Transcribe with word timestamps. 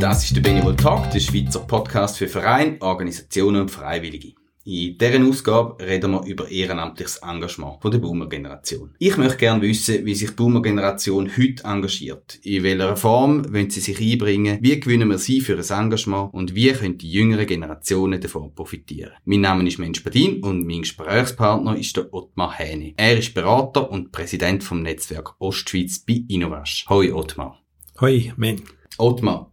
Das 0.00 0.24
ist 0.24 0.36
der 0.36 0.42
Benevol 0.42 0.76
Talk, 0.76 1.10
der 1.10 1.20
Schweizer 1.20 1.60
Podcast 1.60 2.18
für 2.18 2.28
Vereine, 2.28 2.76
Organisationen 2.80 3.62
und 3.62 3.70
Freiwillige. 3.70 4.34
In 4.70 4.96
dieser 4.98 5.26
Ausgabe 5.26 5.84
reden 5.84 6.12
wir 6.12 6.24
über 6.26 6.48
ehrenamtliches 6.48 7.16
Engagement 7.24 7.82
von 7.82 7.90
der 7.90 7.98
Boomer-Generation. 7.98 8.94
Ich 9.00 9.16
möchte 9.16 9.38
gerne 9.38 9.62
wissen, 9.62 10.06
wie 10.06 10.14
sich 10.14 10.30
die 10.30 10.36
Boomer-Generation 10.36 11.28
heute 11.36 11.64
engagiert. 11.64 12.38
In 12.44 12.62
welcher 12.62 12.96
Form 12.96 13.52
wollen 13.52 13.68
sie 13.68 13.80
sich 13.80 14.00
einbringen? 14.00 14.58
Wie 14.60 14.78
gewinnen 14.78 15.08
wir 15.08 15.18
sie 15.18 15.40
für 15.40 15.58
ein 15.58 15.84
Engagement? 15.84 16.32
Und 16.32 16.54
wie 16.54 16.70
können 16.70 16.98
die 16.98 17.10
jüngeren 17.10 17.48
Generationen 17.48 18.20
davon 18.20 18.54
profitieren? 18.54 19.10
Mein 19.24 19.40
Name 19.40 19.66
ist 19.66 19.80
Mensch 19.80 20.04
Badin 20.04 20.40
und 20.44 20.64
mein 20.64 20.82
Gesprächspartner 20.82 21.76
ist 21.76 21.96
der 21.96 22.14
Ottmar 22.14 22.56
Hähne. 22.56 22.94
Er 22.96 23.18
ist 23.18 23.34
Berater 23.34 23.90
und 23.90 24.12
Präsident 24.12 24.62
vom 24.62 24.82
Netzwerk 24.82 25.34
Ostschweiz 25.40 25.98
bei 25.98 26.22
Innovasch. 26.28 26.86
Hoi 26.88 27.12
Ottmar. 27.12 27.60
Hoi, 28.00 28.32
Men. 28.36 28.62
Ottmar, 28.98 29.50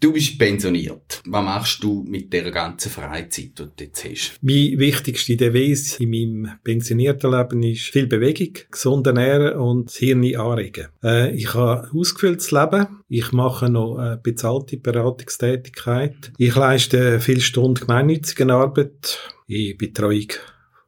Du 0.00 0.14
bist 0.14 0.38
pensioniert. 0.38 1.20
Was 1.26 1.44
machst 1.44 1.84
du 1.84 2.02
mit 2.08 2.32
der 2.32 2.50
ganzen 2.50 2.90
Freizeit, 2.90 3.34
die 3.36 3.54
du 3.54 3.70
jetzt 3.78 4.02
hast? 4.02 4.38
Meine 4.40 4.78
wichtigste 4.78 5.36
Devise 5.36 6.02
in 6.02 6.10
meinem 6.10 6.52
pensionierten 6.64 7.30
Leben 7.30 7.62
ist 7.62 7.82
viel 7.82 8.06
Bewegung, 8.06 8.54
gesund 8.70 9.06
ernähren 9.06 9.58
und 9.58 9.88
das 9.88 9.96
Hirn 9.96 10.24
anregen. 10.36 10.86
Äh, 11.04 11.36
ich 11.36 11.52
habe 11.52 11.82
ein 11.82 11.90
ausgefülltes 11.98 12.50
Leben. 12.50 12.86
Ich 13.08 13.32
mache 13.32 13.68
noch 13.68 13.98
eine 13.98 14.16
bezahlte 14.16 14.78
Beratungstätigkeit. 14.78 16.32
Ich 16.38 16.56
leiste 16.56 17.20
viele 17.20 17.42
Stunden 17.42 17.86
gemeinnützige 17.86 18.50
Arbeit 18.50 19.18
in 19.48 19.76
Betreuung 19.76 20.28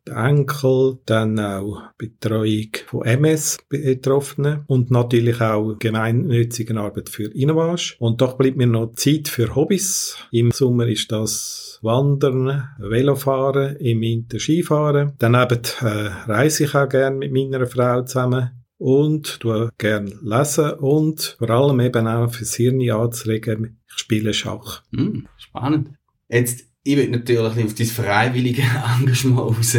Enkel, 0.06 0.98
dann 1.06 1.38
auch 1.38 1.83
Betreuung 1.97 2.70
von 2.87 3.05
MS-Betroffenen 3.05 4.64
und 4.67 4.91
natürlich 4.91 5.41
auch 5.41 5.78
gemeinnützige 5.78 6.78
Arbeit 6.78 7.09
für 7.09 7.33
Innovage. 7.34 7.97
Und 7.98 8.20
doch 8.20 8.36
bleibt 8.36 8.56
mir 8.56 8.67
noch 8.67 8.92
Zeit 8.94 9.28
für 9.28 9.55
Hobbys. 9.55 10.17
Im 10.31 10.50
Sommer 10.50 10.89
ist 10.89 11.12
das 11.12 11.78
Wandern, 11.83 12.69
Velofahren, 12.78 13.77
im 13.77 14.00
Winter 14.00 14.39
Skifahren. 14.39 15.12
Daneben 15.19 15.61
äh, 15.81 16.11
reise 16.27 16.64
ich 16.64 16.75
auch 16.75 16.89
gerne 16.89 17.16
mit 17.16 17.33
meiner 17.33 17.66
Frau 17.66 18.03
zusammen 18.03 18.50
und 18.78 19.42
du 19.44 19.69
gerne 19.78 20.12
lesen 20.22 20.72
und 20.72 21.37
vor 21.39 21.50
allem 21.50 21.81
eben 21.81 22.06
auch 22.06 22.33
fürs 22.33 22.55
Hirn 22.55 22.91
anzuregen. 22.91 23.81
Ich 23.87 23.98
spiele 23.98 24.34
Schach. 24.34 24.83
Mm, 24.91 25.27
spannend. 25.37 25.91
Jetzt 26.28 26.72
ich 26.84 26.97
will 26.97 27.11
natürlich 27.11 27.64
auf 27.64 27.75
dein 27.75 27.86
freiwillige 27.86 28.62
Engagement 29.00 29.38
raus. 29.38 29.77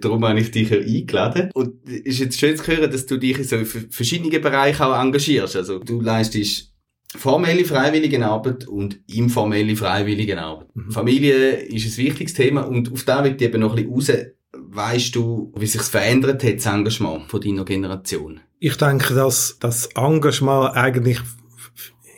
Darum 0.00 0.24
habe 0.24 0.40
ich 0.40 0.50
dich 0.50 0.70
ja 0.70 0.78
eingeladen. 0.78 1.50
Und 1.54 1.74
es 1.86 2.00
ist 2.00 2.18
jetzt 2.18 2.38
schön 2.38 2.56
zu 2.56 2.66
hören, 2.66 2.90
dass 2.90 3.06
du 3.06 3.16
dich 3.16 3.38
in 3.38 3.44
so 3.44 3.64
verschiedenen 3.64 4.42
Bereichen 4.42 4.82
auch 4.82 5.00
engagierst. 5.00 5.56
Also 5.56 5.78
du 5.78 6.00
leistest 6.00 6.74
formelle 7.16 7.64
Freiwilligenarbeit 7.64 8.66
und 8.66 9.00
informelle 9.06 9.76
Freiwilligenarbeit. 9.76 10.74
Mhm. 10.74 10.90
Familie 10.90 11.52
ist 11.62 11.98
ein 11.98 12.04
wichtiges 12.04 12.34
Thema 12.34 12.62
und 12.62 12.92
auf 12.92 13.04
da 13.04 13.24
wird 13.24 13.40
eben 13.40 13.60
noch 13.60 13.76
ein 13.76 13.88
bisschen 13.88 14.16
raus. 14.16 14.26
Weißt 14.56 15.14
du, 15.14 15.52
wie 15.56 15.66
sich 15.66 15.82
verändert 15.82 16.42
hat, 16.42 16.56
das 16.56 16.66
Engagement 16.66 17.30
von 17.30 17.40
deiner 17.40 17.64
Generation? 17.64 18.40
Ich 18.58 18.76
denke, 18.76 19.14
dass 19.14 19.56
das 19.60 19.86
Engagement 19.94 20.74
eigentlich 20.74 21.20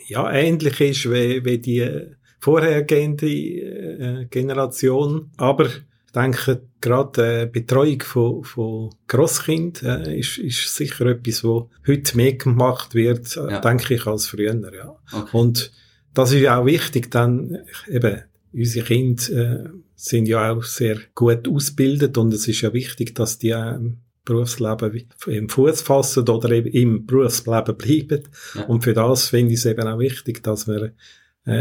ja 0.07 0.31
ähnlich 0.31 0.79
ist 0.81 1.11
wie, 1.11 1.43
wie 1.45 1.59
die 1.59 2.16
vorhergehende 2.47 3.27
äh, 3.27 4.25
Generation. 4.29 5.31
Aber 5.35 5.65
ich 5.65 5.81
denke, 6.15 6.61
gerade 6.79 7.41
äh, 7.41 7.45
Betreuung 7.45 8.01
von, 8.01 8.43
von 8.45 8.89
Grosskind 9.05 9.83
äh, 9.83 10.17
ist, 10.17 10.37
ist 10.37 10.73
sicher 10.73 11.07
etwas, 11.07 11.43
wo 11.43 11.69
heute 11.85 12.15
mehr 12.15 12.35
gemacht 12.35 12.95
wird, 12.95 13.35
äh, 13.35 13.51
ja. 13.51 13.59
denke 13.59 13.95
ich, 13.95 14.07
als 14.07 14.27
früher. 14.27 14.55
Ja. 14.73 14.95
Okay. 15.11 15.37
Und 15.37 15.73
das 16.13 16.31
ist 16.31 16.39
ja 16.39 16.57
auch 16.57 16.65
wichtig, 16.65 17.11
dann 17.11 17.57
eben 17.89 18.21
unsere 18.53 18.85
Kinder 18.85 19.29
äh, 19.29 19.69
sind 19.95 20.29
ja 20.29 20.49
auch 20.49 20.63
sehr 20.63 20.99
gut 21.15 21.49
ausgebildet 21.49 22.17
und 22.17 22.33
es 22.33 22.47
ist 22.47 22.61
ja 22.61 22.71
wichtig, 22.71 23.13
dass 23.13 23.39
die 23.39 23.49
äh, 23.49 23.77
Berufsleben 24.23 25.05
im 25.25 25.49
Fuß 25.49 25.81
fassen 25.81 26.29
oder 26.29 26.49
eben 26.51 26.69
im 26.69 27.05
Berufsleben 27.05 27.75
bleiben. 27.75 28.23
Ja. 28.55 28.63
Und 28.67 28.85
für 28.85 28.93
das 28.93 29.27
finde 29.27 29.51
ich 29.51 29.59
es 29.59 29.65
eben 29.65 29.85
auch 29.85 29.99
wichtig, 29.99 30.43
dass 30.43 30.65
wir 30.65 30.93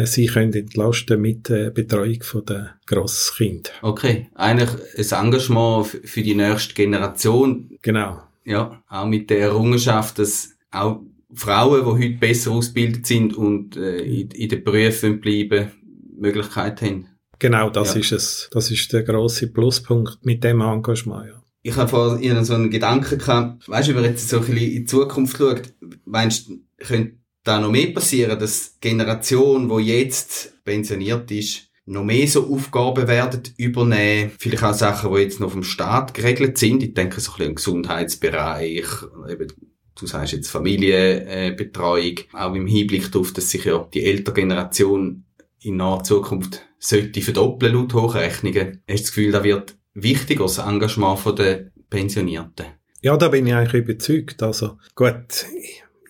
sie 0.04 0.26
können 0.26 0.52
entlasten 0.52 1.20
mit 1.20 1.48
der 1.48 1.70
Betreuung 1.70 2.18
der 2.48 2.74
Grosskinder. 2.86 3.70
Okay, 3.82 4.28
eigentlich 4.34 4.70
ein 5.12 5.26
Engagement 5.26 5.86
für 5.86 6.22
die 6.22 6.34
nächste 6.34 6.74
Generation. 6.74 7.70
Genau. 7.82 8.22
Ja, 8.44 8.82
auch 8.88 9.06
mit 9.06 9.30
der 9.30 9.40
Errungenschaft, 9.40 10.18
dass 10.18 10.50
auch 10.70 11.02
Frauen, 11.34 11.80
die 11.80 12.06
heute 12.06 12.18
besser 12.18 12.52
ausgebildet 12.52 13.06
sind 13.06 13.36
und 13.36 13.76
äh, 13.76 13.98
in, 13.98 14.30
in 14.30 14.48
den 14.48 14.64
Berufen 14.64 15.20
bleiben, 15.20 15.72
Möglichkeit 16.16 16.80
haben. 16.82 17.08
Genau, 17.38 17.68
das 17.70 17.94
ja. 17.94 18.00
ist 18.00 18.12
es. 18.12 18.48
Das 18.52 18.70
ist 18.70 18.92
der 18.92 19.02
große 19.02 19.48
Pluspunkt 19.48 20.24
mit 20.24 20.42
dem 20.42 20.60
Engagement, 20.60 21.26
ja. 21.26 21.42
Ich 21.62 21.76
habe 21.76 21.88
vor 21.88 22.20
Ihnen 22.20 22.44
so 22.44 22.54
einen 22.54 22.70
Gedanken 22.70 23.18
gehabt, 23.18 23.68
weißt 23.68 23.88
du, 23.88 23.94
wenn 23.94 24.02
man 24.02 24.10
jetzt 24.12 24.28
so 24.28 24.36
ein 24.36 24.44
bisschen 24.44 24.58
in 24.58 24.70
die 24.70 24.84
Zukunft 24.84 25.36
schaut, 25.36 25.74
meinst 26.04 26.48
du, 26.48 26.60
könnte 26.78 27.16
da 27.46 27.60
noch 27.60 27.70
mehr 27.70 27.92
passieren, 27.92 28.38
dass 28.38 28.78
die 28.78 28.88
Generation, 28.88 29.68
die 29.68 29.84
jetzt 29.84 30.64
pensioniert 30.64 31.30
ist, 31.30 31.68
noch 31.86 32.02
mehr 32.02 32.26
so 32.26 32.52
Aufgaben 32.52 33.06
werden 33.06 33.42
übernehmen. 33.56 34.32
Vielleicht 34.38 34.64
auch 34.64 34.74
Sachen, 34.74 35.14
die 35.14 35.20
jetzt 35.20 35.38
noch 35.38 35.52
vom 35.52 35.62
Staat 35.62 36.14
geregelt 36.14 36.58
sind. 36.58 36.82
Ich 36.82 36.94
denke 36.94 37.20
so 37.20 37.30
ein 37.30 37.36
bisschen 37.36 37.50
im 37.50 37.54
Gesundheitsbereich, 37.54 38.86
eben, 39.30 39.52
du 39.94 40.06
sagst 40.06 40.32
jetzt 40.32 40.50
Familienbetreuung, 40.50 42.14
auch 42.32 42.54
im 42.54 42.66
Hinblick 42.66 43.12
darauf, 43.12 43.32
dass 43.32 43.50
sich 43.50 43.64
ja 43.64 43.88
die 43.94 44.04
ältere 44.04 44.34
Generation 44.34 45.24
in 45.62 45.76
naher 45.76 46.02
Zukunft 46.02 46.62
sollte 46.78 47.22
verdoppeln 47.22 47.74
laut 47.74 47.94
Hochrechnungen. 47.94 48.82
Hast 48.88 48.98
du 48.98 49.02
das 49.02 49.06
Gefühl, 49.06 49.32
da 49.32 49.44
wird 49.44 49.76
wichtiger 49.94 50.44
das 50.44 50.58
Engagement 50.58 51.38
der 51.38 51.70
Pensionierten? 51.88 52.66
Ja, 53.00 53.16
da 53.16 53.28
bin 53.28 53.46
ich 53.46 53.54
eigentlich 53.54 53.82
überzeugt. 53.84 54.42
Also 54.42 54.78
gut, 54.94 55.46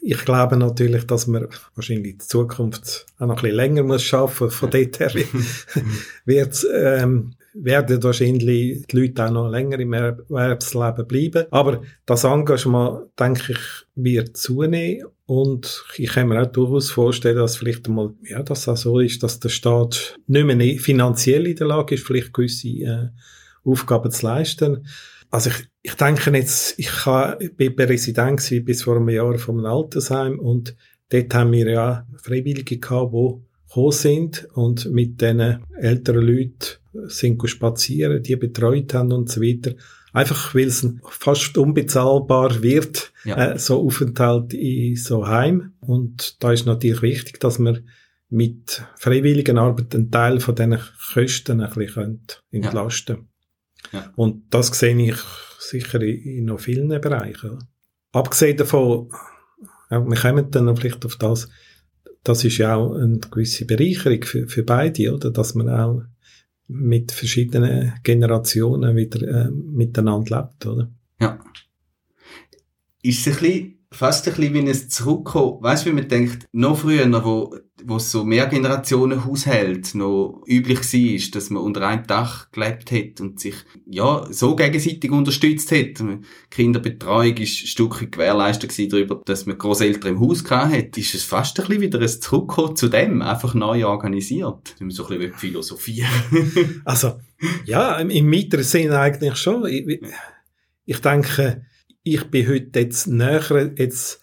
ich 0.03 0.25
glaube 0.25 0.57
natürlich, 0.57 1.07
dass 1.07 1.27
man 1.27 1.49
wahrscheinlich 1.75 2.15
in 2.15 2.21
Zukunft 2.21 3.07
auch 3.19 3.27
noch 3.27 3.37
ein 3.37 3.43
bisschen 3.43 3.57
länger 3.57 3.83
muss 3.83 4.13
arbeiten. 4.15 4.51
Von 4.51 4.71
dort 4.71 5.01
her 5.01 5.13
wird, 6.25 6.67
ähm, 6.75 7.35
werden 7.55 8.03
wahrscheinlich 8.03 8.87
die 8.87 8.97
Leute 8.97 9.27
auch 9.27 9.31
noch 9.31 9.51
länger 9.51 9.79
im 9.79 9.93
Erwerbsleben 9.93 11.07
bleiben. 11.07 11.47
Aber 11.51 11.83
das 12.05 12.25
Engagement, 12.25 13.11
denke 13.19 13.53
ich, 13.53 13.59
wird 13.95 14.37
zunehmen. 14.37 15.07
Und 15.27 15.85
ich 15.97 16.11
kann 16.11 16.29
mir 16.29 16.41
auch 16.41 16.47
durchaus 16.47 16.91
vorstellen, 16.91 17.39
dass 17.39 17.57
vielleicht 17.57 17.89
einmal, 17.89 18.15
ja, 18.23 18.43
dass 18.43 18.69
auch 18.69 18.77
so 18.77 19.01
ist, 19.01 19.23
dass 19.23 19.41
der 19.41 19.49
Staat 19.49 20.17
nicht 20.29 20.47
mehr 20.47 20.79
finanziell 20.79 21.47
in 21.47 21.57
der 21.57 21.67
Lage 21.67 21.97
ist, 21.97 22.07
vielleicht 22.07 22.33
gewisse 22.33 22.69
äh, 22.69 23.09
Aufgaben 23.65 24.11
zu 24.13 24.25
leisten. 24.25 24.87
Also 25.31 25.51
ich, 25.51 25.69
ich 25.83 25.95
denke 25.95 26.31
jetzt, 26.31 26.79
ich 26.79 26.91
bin 27.57 27.77
Präsident 27.77 28.65
bis 28.65 28.83
vor 28.83 28.97
einem 28.97 29.09
Jahr 29.09 29.39
vom 29.39 29.65
Altersheim 29.65 30.39
und 30.39 30.77
dort 31.09 31.35
haben 31.35 31.53
wir 31.53 31.69
ja 31.71 32.07
Freiwillige 32.17 32.79
gehabt, 32.79 33.13
die 33.13 33.35
gekommen 33.69 33.93
sind 33.93 34.49
und 34.55 34.91
mit 34.91 35.21
diesen 35.21 35.65
älteren 35.79 36.27
Leuten 36.27 36.79
sind 37.09 37.49
spazieren, 37.49 38.23
die 38.23 38.37
betreut 38.37 38.95
haben 38.95 39.13
und 39.13 39.31
so 39.31 39.41
weiter. 39.41 39.75
Einfach, 40.13 40.55
weil 40.55 40.69
es 40.69 40.87
fast 41.11 41.59
unbezahlbar 41.59 42.63
wird, 42.63 43.13
ja. 43.25 43.53
äh, 43.53 43.59
so 43.59 43.85
Aufenthalt 43.85 44.55
in 44.55 44.97
so 44.97 45.27
Heim. 45.27 45.75
Und 45.81 46.43
da 46.43 46.53
ist 46.53 46.65
natürlich 46.65 47.03
wichtig, 47.03 47.39
dass 47.39 47.59
man 47.59 47.87
mit 48.31 48.83
freiwilligen 48.97 49.59
Arbeit 49.59 49.95
einen 49.95 50.11
Teil 50.11 50.41
von 50.41 50.55
diesen 50.55 50.79
Kosten 51.13 51.61
ein 51.61 51.71
bisschen 51.71 52.21
entlasten 52.51 53.29
ja. 53.93 54.13
Und 54.17 54.45
das 54.51 54.69
sehe 54.69 54.97
ich 54.97 55.17
sicher 55.59 56.01
in, 56.03 56.47
noch 56.47 56.61
vielen 56.61 56.89
Bereichen. 56.89 57.59
Abgesehen 58.13 58.57
davon, 58.57 59.11
wir 59.91 60.17
kommen 60.17 60.51
dann 60.51 60.77
vielleicht 60.77 61.05
auf 61.05 61.17
das, 61.17 61.49
das 62.23 62.45
ist 62.45 62.59
ja 62.59 62.75
auch 62.77 62.95
eine 62.95 63.19
gewisse 63.19 63.67
Bereicherung 63.67 64.23
für, 64.23 64.49
für 64.49 64.63
beide, 64.63 65.15
oder? 65.15 65.31
Dass 65.31 65.55
man 65.55 65.69
auch 65.69 66.03
mit 66.69 67.13
verschiedenen 67.13 67.95
Generationen 68.03 68.97
wieder 68.97 69.47
äh, 69.47 69.51
miteinander 69.51 70.43
lebt, 70.43 70.67
oder? 70.67 70.91
Ja. 71.21 71.39
Ist 73.03 73.27
es 73.27 73.37
ein 73.37 73.43
bisschen 73.43 73.76
fast 73.91 74.27
ein 74.27 74.35
bisschen 74.35 74.55
wie 74.55 74.59
ein 74.59 74.91
Zurückkommen. 74.91 75.63
Weißt 75.63 75.85
du, 75.87 75.91
wie 75.91 75.95
man 75.95 76.09
denkt, 76.09 76.47
noch 76.53 76.79
früher, 76.79 77.07
wo, 77.25 77.57
wo 77.85 77.99
so 77.99 78.25
mehr 78.25 78.47
Generationen 78.47 79.25
Haushalt 79.25 79.95
noch 79.95 80.43
üblich 80.47 80.81
war, 80.81 81.31
dass 81.33 81.51
man 81.51 81.63
unter 81.63 81.87
einem 81.87 82.07
Dach 82.07 82.51
gelebt 82.51 82.91
hat 82.91 83.21
und 83.21 83.41
sich, 83.41 83.55
ja, 83.87 84.27
so 84.31 84.57
gegenseitig 84.57 85.11
unterstützt 85.11 85.71
hat. 85.73 86.05
Kinderbetreuung 86.51 87.37
ist 87.37 87.69
Stück 87.69 88.11
gewährleistet 88.11 88.77
darüber, 88.93 89.23
dass 89.25 89.47
man 89.47 89.59
Großeltern 89.59 90.15
im 90.15 90.21
Haus 90.21 90.49
hat. 90.51 90.97
Ist 90.97 91.15
es 91.15 91.23
fast 91.23 91.59
ein 91.61 91.67
bisschen 91.67 91.83
wieder 91.83 92.01
ein 92.01 92.09
Zurückkommen 92.09 92.77
zu 92.77 92.89
dem, 92.89 93.23
einfach 93.23 93.55
neu 93.55 93.87
organisiert. 93.87 94.75
Wenn 94.79 94.89
man 94.89 94.95
so 94.95 95.07
ein 95.07 95.19
bisschen 95.19 95.35
philosophieren 95.35 96.11
Also, 96.85 97.19
ja, 97.65 97.97
im 97.99 98.33
weiteren 98.33 98.65
Sinn 98.65 98.91
eigentlich 98.93 99.37
schon. 99.37 99.67
Ich, 99.67 100.01
ich 100.87 101.01
denke, 101.01 101.63
ich 102.07 102.25
bin 102.31 102.49
heute 102.49 102.81
jetzt 102.81 103.09
näher 103.09 103.73
jetzt 103.77 104.21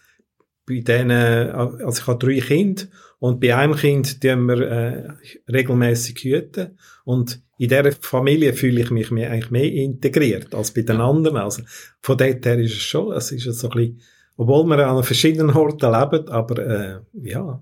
bei 0.65 0.80
denen, 0.80 1.51
also 1.51 2.01
ich 2.01 2.07
habe 2.07 2.25
drei 2.25 2.39
Kinder 2.39 2.83
und 3.19 3.41
bei 3.41 3.56
einem 3.56 3.75
Kind 3.75 4.21
tun 4.21 4.45
wir 4.45 4.62
äh, 4.62 5.09
regelmäßig 5.51 6.24
hüten 6.24 6.77
und 7.03 7.41
in 7.57 7.68
dieser 7.68 7.91
Familie 7.91 8.53
fühle 8.53 8.81
ich 8.81 8.89
mich 8.89 9.12
mehr, 9.12 9.31
eigentlich 9.31 9.51
mehr 9.51 9.71
integriert 9.71 10.56
als 10.56 10.71
bei 10.71 10.81
den 10.81 11.01
anderen. 11.01 11.38
Also 11.38 11.63
von 12.01 12.18
dort 12.18 12.45
her 12.45 12.57
ist 12.59 12.71
es 12.71 12.81
schon, 12.81 13.12
es 13.13 13.31
ist 13.31 13.44
so 13.44 13.69
ein 13.69 13.75
bisschen, 13.75 14.01
obwohl 14.38 14.65
wir 14.65 14.88
an 14.88 15.03
verschiedenen 15.03 15.56
Orten 15.56 15.91
leben, 15.91 16.30
aber 16.30 16.65
äh, 16.65 17.00
ja, 17.21 17.62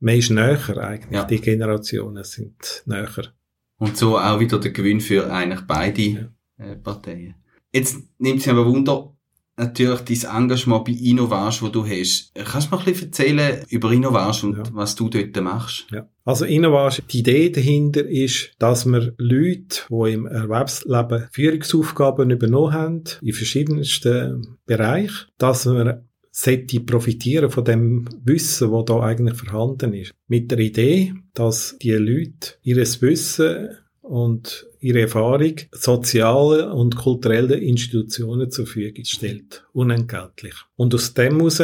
man 0.00 0.14
ist 0.16 0.30
näher 0.30 0.78
eigentlich. 0.78 1.12
Ja. 1.12 1.24
Die 1.24 1.40
Generationen 1.40 2.24
sind 2.24 2.82
näher. 2.86 3.32
Und 3.78 3.96
so 3.96 4.18
auch 4.18 4.40
wieder 4.40 4.58
der 4.58 4.72
Gewinn 4.72 5.00
für 5.00 5.32
eigentlich 5.32 5.62
beide 5.66 6.02
ja. 6.02 6.28
äh, 6.58 6.76
Parteien. 6.76 7.36
Jetzt 7.72 7.96
nimmt 8.18 8.40
es 8.40 8.46
mich 8.46 8.54
aber 8.54 8.66
Wunder, 8.66 9.12
natürlich 9.56 10.00
dein 10.00 10.42
Engagement 10.42 10.84
bei 10.84 10.92
Innovage, 10.92 11.62
wo 11.62 11.68
du 11.68 11.86
hast. 11.86 12.32
Kannst 12.34 12.68
du 12.68 12.70
mal 12.74 12.78
ein 12.78 12.84
bisschen 12.84 13.08
erzählen 13.08 13.64
über 13.68 13.92
Innovage 13.92 14.46
und 14.46 14.56
ja. 14.56 14.62
was 14.72 14.94
du 14.94 15.08
dort 15.08 15.36
machst? 15.42 15.86
Ja. 15.90 16.08
Also 16.24 16.44
Innovage, 16.44 17.02
die 17.02 17.20
Idee 17.20 17.50
dahinter 17.50 18.06
ist, 18.06 18.52
dass 18.58 18.86
wir 18.86 19.14
Leute, 19.18 19.82
die 19.90 20.12
im 20.12 20.26
Erwerbsleben 20.26 21.28
Führungsaufgaben 21.32 22.30
übernommen 22.30 22.72
haben, 22.72 23.04
in 23.20 23.32
verschiedensten 23.32 24.58
Bereichen, 24.66 25.26
dass 25.38 25.66
wir 25.66 26.04
sollte 26.34 26.80
profitieren 26.80 27.50
von 27.50 27.64
dem 27.64 28.08
Wissen, 28.24 28.70
wo 28.70 28.82
da 28.82 29.00
eigentlich 29.00 29.36
vorhanden 29.36 29.92
ist. 29.92 30.12
Mit 30.28 30.50
der 30.50 30.60
Idee, 30.60 31.12
dass 31.34 31.76
die 31.82 31.92
Leute 31.92 32.54
ihres 32.62 33.02
Wissen 33.02 33.68
und 34.02 34.66
ihre 34.80 35.02
Erfahrung 35.02 35.54
sozialen 35.70 36.70
und 36.72 36.96
kulturellen 36.96 37.62
Institutionen 37.62 38.50
zur 38.50 38.66
Verfügung 38.66 39.04
stellt. 39.04 39.64
Unentgeltlich. 39.72 40.54
Und 40.76 40.94
aus 40.94 41.14
dem 41.14 41.38
heraus 41.38 41.62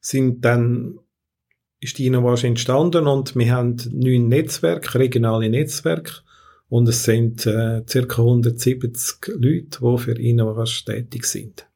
sind 0.00 0.44
dann 0.44 0.98
ist 1.80 1.98
die 1.98 2.06
Innovation 2.06 2.50
entstanden 2.50 3.06
und 3.06 3.34
wir 3.36 3.52
haben 3.52 3.76
neun 3.90 4.28
Netzwerke, 4.28 4.98
regionale 4.98 5.48
Netzwerke 5.48 6.12
und 6.68 6.88
es 6.88 7.04
sind 7.04 7.46
äh, 7.46 7.82
ca. 7.82 8.22
170 8.22 9.34
Leute, 9.34 9.78
die 9.80 9.98
für 9.98 10.12
Innovation 10.12 10.94
tätig 10.94 11.24
sind. 11.24 11.66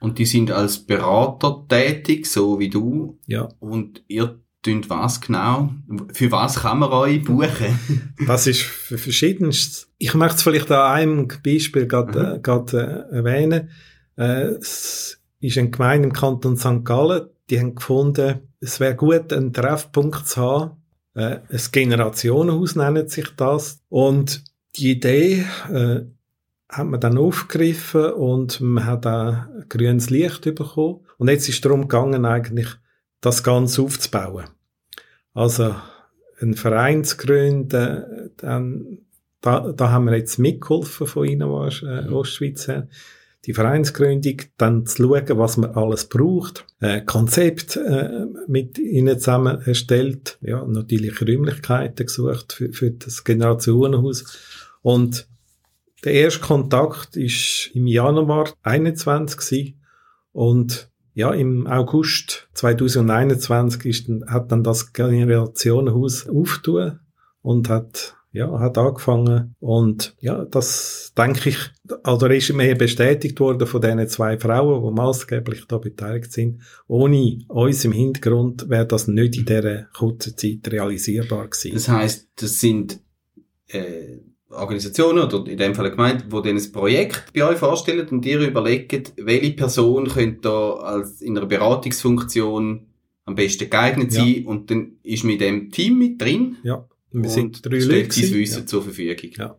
Und 0.00 0.18
die 0.18 0.26
sind 0.26 0.52
als 0.52 0.78
Berater 0.78 1.64
tätig, 1.68 2.26
so 2.26 2.60
wie 2.60 2.68
du. 2.68 3.18
Ja. 3.26 3.48
Und 3.58 4.04
ihr 4.06 4.38
tut 4.74 4.90
was 4.90 5.20
genau? 5.20 5.70
Für 6.12 6.30
was 6.32 6.60
kann 6.60 6.80
man 6.80 6.90
euch 6.90 7.22
buchen? 7.24 7.78
das 8.26 8.46
ist 8.46 8.62
für 8.62 8.98
verschiedenes. 8.98 9.88
Ich 9.98 10.14
möchte 10.14 10.36
es 10.36 10.42
vielleicht 10.42 10.70
an 10.70 10.92
einem 10.92 11.28
Beispiel 11.44 11.86
gerade, 11.86 12.36
mhm. 12.36 12.42
gerade 12.42 13.06
äh, 13.10 13.16
erwähnen. 13.16 13.70
Äh, 14.16 14.56
es 14.60 15.20
ist 15.40 15.58
eine 15.58 15.70
Gemeinde 15.70 16.08
im 16.08 16.12
Kanton 16.12 16.56
St. 16.56 16.84
Gallen, 16.84 17.28
die 17.50 17.60
haben 17.60 17.74
gefunden, 17.74 18.40
es 18.60 18.80
wäre 18.80 18.96
gut, 18.96 19.32
einen 19.32 19.52
Treffpunkt 19.52 20.26
zu 20.26 20.40
haben. 20.40 20.70
Äh, 21.14 21.40
ein 21.50 21.60
Generationenhaus 21.72 22.76
nennt 22.76 23.10
sich 23.10 23.28
das. 23.36 23.80
Und 23.88 24.44
die 24.76 24.92
Idee 24.92 25.44
äh, 25.72 26.00
hat 26.68 26.86
man 26.86 27.00
dann 27.00 27.18
aufgegriffen 27.18 28.12
und 28.12 28.60
man 28.60 28.84
hat 28.84 29.06
auch 29.06 29.36
grünes 29.68 30.10
Licht 30.10 30.42
bekommen. 30.42 31.00
Und 31.16 31.28
jetzt 31.28 31.48
ist 31.48 31.56
es 31.56 31.60
darum 31.60 31.82
gegangen, 31.82 32.24
eigentlich 32.24 32.68
das 33.20 33.42
Ganze 33.42 33.82
aufzubauen. 33.82 34.44
Also, 35.34 35.74
ein 36.40 36.54
Verein 36.54 37.04
zu 37.04 37.16
gründen, 37.16 38.30
dann, 38.36 38.98
da, 39.40 39.72
da 39.72 39.90
haben 39.90 40.06
wir 40.06 40.16
jetzt 40.16 40.38
mitgeholfen 40.38 41.06
von 41.06 41.26
Ihnen, 41.26 41.42
äh, 41.42 42.02
mhm. 42.02 42.12
Ostschweiz 42.12 42.68
her. 42.68 42.88
Die 43.44 43.54
Vereinsgründung, 43.54 44.42
dann 44.56 44.84
zu 44.84 45.04
schauen, 45.04 45.38
was 45.38 45.56
man 45.56 45.70
alles 45.70 46.06
braucht, 46.08 46.66
äh, 46.80 47.00
Konzept 47.02 47.76
äh, 47.76 48.26
mit 48.48 48.78
ihnen 48.78 49.18
zusammen 49.18 49.60
erstellt, 49.62 50.38
ja, 50.40 50.64
natürlich 50.66 51.20
Räumlichkeiten 51.22 52.06
gesucht 52.06 52.52
für, 52.52 52.72
für 52.72 52.90
das 52.90 53.22
Generationenhaus 53.22 54.24
und 54.82 55.28
der 56.04 56.12
erste 56.12 56.40
Kontakt 56.40 57.16
ist 57.16 57.70
im 57.74 57.86
Januar 57.86 58.52
21 58.62 59.76
und 60.32 60.90
ja, 61.18 61.32
im 61.32 61.66
August 61.66 62.48
2021 62.54 63.84
ist, 63.86 64.08
hat 64.28 64.52
dann 64.52 64.62
das 64.62 64.92
Generationenhaus 64.92 66.28
aufgetan 66.28 67.00
und 67.42 67.68
hat 67.68 68.14
ja, 68.30 68.60
hat 68.60 68.78
angefangen 68.78 69.56
und 69.58 70.14
ja, 70.20 70.44
das 70.44 71.12
denke 71.18 71.48
ich, 71.48 71.58
also 72.04 72.26
ist 72.26 72.52
mir 72.52 72.78
bestätigt 72.78 73.40
worden 73.40 73.66
von 73.66 73.80
diesen 73.80 74.06
zwei 74.06 74.38
Frauen, 74.38 74.84
die 74.84 75.00
maßgeblich 75.00 75.66
da 75.66 75.78
beteiligt 75.78 76.30
sind. 76.30 76.62
Ohne 76.86 77.40
uns 77.48 77.84
im 77.84 77.90
Hintergrund 77.90 78.68
wäre 78.68 78.86
das 78.86 79.08
nicht 79.08 79.36
in 79.38 79.44
dieser 79.44 79.88
kurzen 79.96 80.36
Zeit 80.36 80.70
realisierbar 80.70 81.48
gewesen. 81.48 81.74
Das 81.74 81.88
heißt, 81.88 82.28
das 82.36 82.60
sind 82.60 83.00
äh, 83.66 84.18
Organisationen 84.50 85.24
oder 85.24 85.50
in 85.50 85.58
dem 85.58 85.74
Fall 85.74 85.90
gemeint, 85.90 86.26
wo 86.30 86.40
dann 86.40 86.56
ein 86.56 86.72
Projekt 86.72 87.32
bei 87.34 87.44
euch 87.44 87.58
vorstellen 87.58 88.08
und 88.08 88.24
ihr 88.24 88.40
überlegt, 88.40 89.12
welche 89.16 89.52
Person 89.52 90.08
könnte 90.08 90.40
da 90.42 90.72
als 90.74 91.20
in 91.20 91.36
einer 91.36 91.46
Beratungsfunktion 91.46 92.86
am 93.24 93.34
besten 93.34 93.68
geeignet 93.68 94.12
sein 94.12 94.42
ja. 94.42 94.48
und 94.48 94.70
dann 94.70 94.92
ist 95.02 95.24
mit 95.24 95.42
dem 95.42 95.70
Team 95.70 95.98
mit 95.98 96.20
drin. 96.20 96.56
Ja, 96.62 96.88
wir 97.12 97.28
sind 97.28 97.64
drei 97.64 97.78
Leute. 97.78 98.12
sein 98.12 98.34
Wissen 98.34 98.60
ja. 98.60 98.66
zur 98.66 98.82
Verfügung. 98.82 99.30
Ja. 99.36 99.56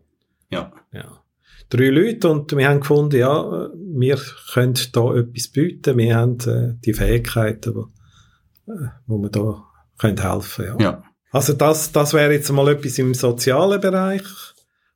ja. 0.52 0.74
Ja. 0.92 1.24
Drei 1.70 1.90
Leute 1.90 2.30
und 2.30 2.52
wir 2.58 2.68
haben 2.68 2.80
gefunden, 2.80 3.18
ja, 3.18 3.70
wir 3.76 4.20
können 4.54 4.74
da 4.92 5.16
etwas 5.16 5.50
bieten, 5.50 5.98
wir 5.98 6.16
haben 6.16 6.40
äh, 6.48 6.74
die 6.84 6.94
Fähigkeiten, 6.94 7.76
wo, 7.76 8.72
äh, 8.72 8.88
wo 9.06 9.20
wir 9.20 9.30
da 9.30 9.66
können 10.00 10.20
helfen 10.20 10.66
ja. 10.66 10.78
ja. 10.80 11.04
Also 11.32 11.54
das, 11.54 11.92
das 11.92 12.14
wäre 12.14 12.34
jetzt 12.34 12.52
mal 12.52 12.68
etwas 12.70 12.98
im 12.98 13.14
sozialen 13.14 13.80
Bereich. 13.80 14.24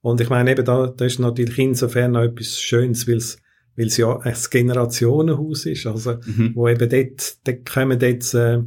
Und 0.03 0.21
ich 0.21 0.29
meine 0.29 0.51
eben, 0.51 0.63
da, 0.63 0.87
da 0.87 1.05
ist 1.05 1.19
natürlich 1.19 1.57
insofern 1.57 2.11
noch 2.11 2.21
etwas 2.21 2.59
Schönes, 2.59 3.07
weil 3.07 3.17
es 3.17 3.39
weil 3.75 3.87
es 3.87 3.97
ja 3.97 4.19
ein 4.19 4.35
Generationenhaus 4.51 5.65
ist, 5.65 5.87
also 5.87 6.17
mhm. 6.25 6.51
wo 6.55 6.67
eben 6.67 6.89
dort, 6.89 7.47
dort 7.47 7.65
kommen 7.65 7.99
jetzt 7.99 8.33
äh, 8.35 8.59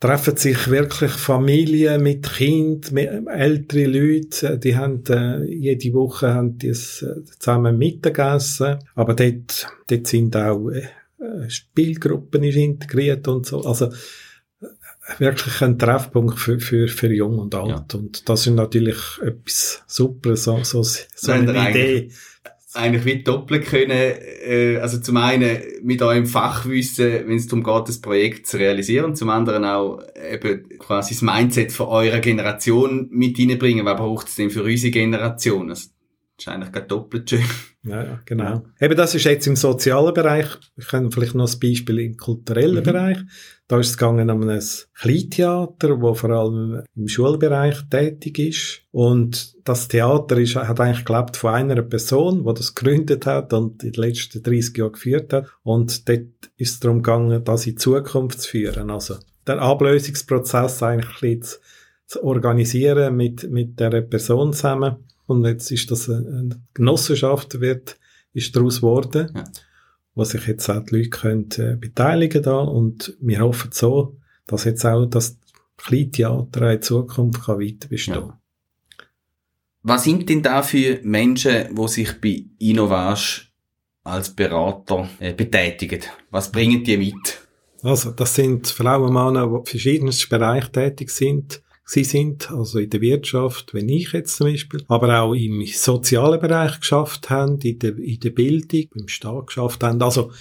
treffen 0.00 0.36
sich 0.36 0.68
wirklich 0.68 1.12
Familien 1.12 2.02
mit 2.02 2.28
Kind, 2.28 2.92
mit 2.92 3.08
ältere 3.28 3.86
Leute, 3.86 4.58
die 4.58 4.76
haben 4.76 5.04
äh, 5.08 5.44
jede 5.44 5.92
Woche 5.94 6.34
haben 6.34 6.58
die 6.58 6.68
äh, 6.68 6.74
zusammen 6.74 7.78
Mittagessen, 7.78 8.78
aber 8.94 9.14
dort, 9.14 9.68
dort 9.86 10.06
sind 10.06 10.36
auch 10.36 10.70
äh, 10.70 10.88
Spielgruppen 11.48 12.42
integriert 12.42 13.28
und 13.28 13.46
so, 13.46 13.62
also 13.62 13.90
wirklich 15.18 15.60
ein 15.62 15.78
Treffpunkt 15.78 16.38
für, 16.38 16.58
für, 16.58 16.88
für 16.88 17.12
Jung 17.12 17.38
und 17.38 17.54
Alt. 17.54 17.92
Ja. 17.92 17.98
Und 17.98 18.28
das 18.28 18.46
ist 18.46 18.54
natürlich 18.54 18.96
etwas 19.22 19.82
super, 19.86 20.36
so, 20.36 20.62
so, 20.62 20.82
so 20.82 21.32
eine 21.32 21.70
Idee. 21.70 22.10
Eigentlich 22.76 23.04
wie 23.04 23.22
doppelt 23.22 23.66
können, 23.66 24.14
äh, 24.44 24.78
also 24.78 24.98
zum 24.98 25.16
einen 25.18 25.58
mit 25.84 26.02
eurem 26.02 26.26
Fachwissen, 26.26 27.28
wenn 27.28 27.36
es 27.36 27.46
darum 27.46 27.62
geht, 27.62 27.88
das 27.88 28.00
Projekt 28.00 28.48
zu 28.48 28.56
realisieren, 28.56 29.14
zum 29.14 29.30
anderen 29.30 29.64
auch 29.64 30.00
eben 30.32 30.68
quasi 30.80 31.14
das 31.14 31.22
Mindset 31.22 31.70
von 31.70 31.86
eurer 31.86 32.18
Generation 32.18 33.06
mit 33.12 33.38
reinbringen, 33.38 33.86
was 33.86 33.96
braucht 33.96 34.26
es 34.26 34.34
denn 34.34 34.50
für 34.50 34.64
unsere 34.64 34.90
Generation? 34.90 35.70
Also, 35.70 35.90
ist 36.44 36.52
eigentlich 36.52 36.72
gerade 36.72 36.86
doppelt 36.86 37.30
schön. 37.30 37.44
Ja, 37.84 38.02
ja, 38.02 38.20
genau. 38.24 38.44
Ja. 38.44 38.62
Eben, 38.80 38.96
das 38.96 39.14
ist 39.14 39.24
jetzt 39.24 39.46
im 39.46 39.56
sozialen 39.56 40.14
Bereich. 40.14 40.46
Ich 40.76 40.88
kann 40.88 41.10
vielleicht 41.10 41.34
noch 41.34 41.50
ein 41.50 41.60
Beispiel 41.60 41.98
im 42.00 42.16
kulturellen 42.16 42.78
mhm. 42.78 42.82
Bereich. 42.82 43.18
Da 43.66 43.78
ist 43.78 43.90
es 43.90 43.98
gegangen 43.98 44.30
um 44.30 44.48
ein 44.48 44.62
Kleintheater, 44.94 46.00
wo 46.00 46.14
vor 46.14 46.30
allem 46.30 46.82
im 46.94 47.08
Schulbereich 47.08 47.76
tätig 47.90 48.38
ist. 48.38 48.82
Und 48.90 49.54
das 49.66 49.88
Theater 49.88 50.38
ist, 50.38 50.56
hat 50.56 50.80
eigentlich 50.80 51.04
gelebt 51.04 51.36
von 51.36 51.54
einer 51.54 51.82
Person, 51.82 52.44
die 52.46 52.54
das 52.54 52.74
gegründet 52.74 53.26
hat 53.26 53.52
und 53.52 53.82
die 53.82 53.90
letzten 53.90 54.42
30 54.42 54.76
Jahre 54.76 54.92
geführt 54.92 55.32
hat. 55.32 55.46
Und 55.62 56.08
dort 56.08 56.50
ist 56.56 56.72
es 56.72 56.80
darum 56.80 57.02
gegangen, 57.02 57.44
das 57.44 57.66
in 57.66 57.76
Zukunft 57.76 58.40
zu 58.40 58.50
führen. 58.50 58.90
Also, 58.90 59.16
der 59.46 59.60
Ablösungsprozess 59.60 60.82
eigentlich 60.82 61.42
zu, 61.42 61.58
zu 62.06 62.24
organisieren 62.24 63.16
mit, 63.16 63.50
mit 63.50 63.78
der 63.80 64.02
Person 64.02 64.52
zusammen 64.52 64.96
und 65.26 65.44
jetzt 65.44 65.70
ist 65.70 65.90
das 65.90 66.08
eine 66.08 66.60
Genossenschaft, 66.74 67.60
wird, 67.60 67.98
ist 68.32 68.54
daraus 68.54 68.76
geworden, 68.76 69.30
ja. 69.34 69.44
wo 70.14 70.24
sich 70.24 70.46
jetzt 70.46 70.68
auch 70.68 70.84
die 70.84 70.96
Leute 70.96 71.10
können, 71.10 71.48
äh, 71.56 71.76
beteiligen 71.76 72.42
da 72.42 72.58
und 72.58 73.16
wir 73.20 73.40
hoffen 73.40 73.70
so, 73.72 74.16
dass 74.46 74.64
jetzt 74.64 74.84
auch 74.84 75.06
das 75.06 75.38
Kleintheater 75.76 76.72
in 76.72 76.82
Zukunft 76.82 77.44
kann 77.44 77.60
weiter 77.60 77.88
bestehen 77.88 78.14
ja. 78.14 78.40
Was 79.86 80.04
sind 80.04 80.30
denn 80.30 80.42
da 80.42 80.62
für 80.62 81.00
Menschen, 81.02 81.74
die 81.74 81.88
sich 81.88 82.18
bei 82.18 82.46
Innovage 82.58 83.48
als 84.02 84.30
Berater 84.30 85.08
äh, 85.18 85.34
betätigen? 85.34 86.00
Was 86.30 86.50
bringen 86.50 86.82
die 86.82 86.96
mit? 86.96 87.42
Also, 87.82 88.12
das 88.12 88.34
sind 88.34 88.66
Frauen 88.66 89.08
und 89.08 89.12
Männer, 89.12 89.46
die 89.46 89.56
in 89.56 89.66
verschiedenen 89.66 90.14
Bereichen 90.30 90.72
tätig 90.72 91.10
sind. 91.10 91.62
Sie 91.84 92.04
sind, 92.04 92.50
also 92.50 92.78
in 92.78 92.90
der 92.90 93.00
Wirtschaft, 93.00 93.74
wenn 93.74 93.88
ich 93.88 94.12
jetzt 94.12 94.36
zum 94.36 94.50
Beispiel, 94.50 94.84
aber 94.88 95.20
auch 95.20 95.34
im 95.34 95.64
sozialen 95.66 96.40
Bereich 96.40 96.80
geschafft 96.80 97.30
haben, 97.30 97.60
in 97.60 97.78
der, 97.78 97.96
in 97.98 98.20
der 98.20 98.30
Bildung, 98.30 98.86
im 98.94 99.08
Staat 99.08 99.48
geschafft 99.48 99.82
haben, 99.82 100.02
also 100.02 100.32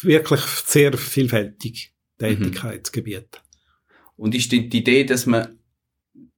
wirklich 0.00 0.40
sehr 0.40 0.96
vielfältig 0.96 1.92
Tätigkeitsgebiet. 2.18 3.40
Und 4.16 4.34
ist 4.34 4.52
die 4.52 4.66
Idee, 4.66 5.04
dass 5.04 5.26
man 5.26 5.58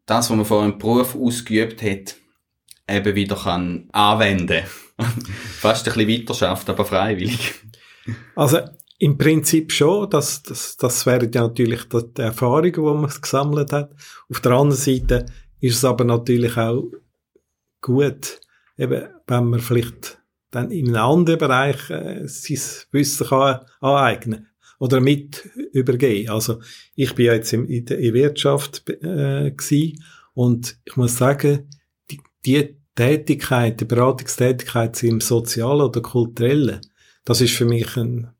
das, 0.07 0.31
was 0.31 0.37
man 0.37 0.47
vor 0.47 0.63
einem 0.63 0.79
Beruf 0.79 1.15
ausgeübt 1.15 1.83
hat, 1.83 2.17
eben 2.89 3.15
wieder 3.15 3.37
kann 3.37 3.89
anwenden 3.93 4.65
Fast 5.59 5.89
ein 5.89 5.95
bisschen 5.95 6.21
weiterschafft, 6.21 6.71
aber 6.71 6.85
freiwillig. 6.85 7.55
Also 8.37 8.61
im 8.99 9.19
Prinzip 9.19 9.73
schon, 9.73 10.09
das, 10.11 10.43
das, 10.43 10.77
das 10.77 11.05
wären 11.07 11.31
ja 11.33 11.43
natürlich 11.43 11.85
die 11.89 12.23
Erfahrungen, 12.23 12.73
die 12.73 12.81
man 12.81 13.11
gesammelt 13.21 13.73
hat. 13.73 13.93
Auf 14.29 14.41
der 14.41 14.53
anderen 14.53 14.81
Seite 14.81 15.27
ist 15.61 15.77
es 15.77 15.85
aber 15.85 16.05
natürlich 16.05 16.57
auch 16.57 16.91
gut, 17.81 18.41
eben, 18.79 19.09
wenn 19.27 19.45
man 19.47 19.61
vielleicht 19.61 20.21
dann 20.51 20.71
in 20.71 20.89
einem 20.89 21.05
anderen 21.05 21.39
Bereich 21.39 21.91
äh, 21.91 22.27
sein 22.27 22.59
Wissen 22.93 23.27
kann 23.27 23.61
aneignen 23.81 24.49
oder 24.79 25.01
mit 25.01 25.45
übergehen. 25.73 26.31
Also 26.31 26.61
ich 26.95 27.15
bin 27.15 27.27
ja 27.27 27.35
jetzt 27.35 27.53
in, 27.53 27.67
in 27.67 27.85
der 27.85 27.99
Wirtschaft 27.99 28.89
äh, 28.89 29.53
und 30.35 30.77
ich 30.85 30.97
muss 30.97 31.17
sagen, 31.17 31.69
die, 32.11 32.21
die 32.45 32.77
Tätigkeit, 32.95 33.81
die 33.81 33.85
Beratungstätigkeit 33.85 35.03
im 35.03 35.21
Sozialen 35.21 35.83
oder 35.83 36.01
Kulturellen, 36.01 36.81
das 37.25 37.41
ist 37.41 37.55
für 37.55 37.65
mich 37.65 37.97
ein, 37.97 38.34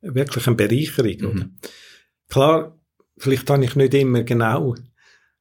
wirklich 0.00 0.46
eine 0.46 0.56
Bereicherung. 0.56 1.34
Mhm. 1.34 1.56
Klar, 2.28 2.78
vielleicht 3.16 3.48
habe 3.50 3.64
ich 3.64 3.76
nicht 3.76 3.94
immer 3.94 4.22
genau 4.22 4.74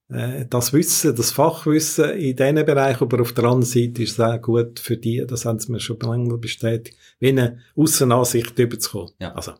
äh, 0.10 0.46
das 0.50 0.74
Wissen, 0.74 1.16
das 1.16 1.32
Fachwissen 1.32 2.12
in 2.12 2.36
diesen 2.36 2.66
Bereichen, 2.66 3.04
aber 3.04 3.22
auf 3.22 3.34
der 3.34 3.46
anderen 3.46 3.64
Seite 3.64 4.04
ist 4.04 4.14
es 4.14 4.20
auch 4.20 4.42
gut 4.42 4.80
für 4.80 4.98
die, 4.98 5.26
das 5.28 5.46
haben 5.46 5.60
sie 5.60 5.72
mir 5.72 5.80
schon 5.80 6.00
lange 6.00 6.38
bestätigt, 6.38 6.98
wie 7.20 7.30
eine 7.30 7.60
Aussenansicht 7.76 8.58
überzukommen. 8.60 9.14
Ja. 9.20 9.34
Also, 9.34 9.54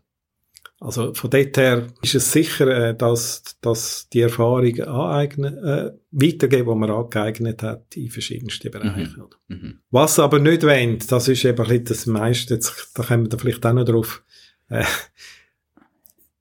also 0.80 1.14
von 1.14 1.30
dort 1.30 1.58
her 1.58 1.88
ist 2.02 2.16
es 2.16 2.32
sicher, 2.32 2.68
äh, 2.68 2.96
dass, 2.96 3.58
dass 3.62 4.08
die 4.10 4.22
Erfahrung 4.22 4.80
aneignen, 4.82 5.58
äh, 5.58 5.92
weitergeben, 6.12 6.70
die 6.70 6.80
man 6.80 6.92
angeeignet 6.92 7.64
hat 7.64 7.96
in 7.96 8.10
verschiedensten 8.10 8.70
Bereichen. 8.70 9.24
Mhm. 9.48 9.56
Mhm. 9.56 9.80
Was 9.90 10.20
aber 10.20 10.40
nicht 10.40 10.64
wollen, 10.64 11.00
das 11.08 11.28
ist 11.28 11.46
eben 11.46 11.66
ein 11.66 11.86
das 11.86 12.06
meiste, 12.06 12.60
da 12.94 13.04
kommen 13.04 13.32
wir 13.32 13.40
vielleicht 13.40 13.66
auch 13.66 13.74
noch 13.74 13.86
drauf, 13.86 14.24
äh, 14.70 14.84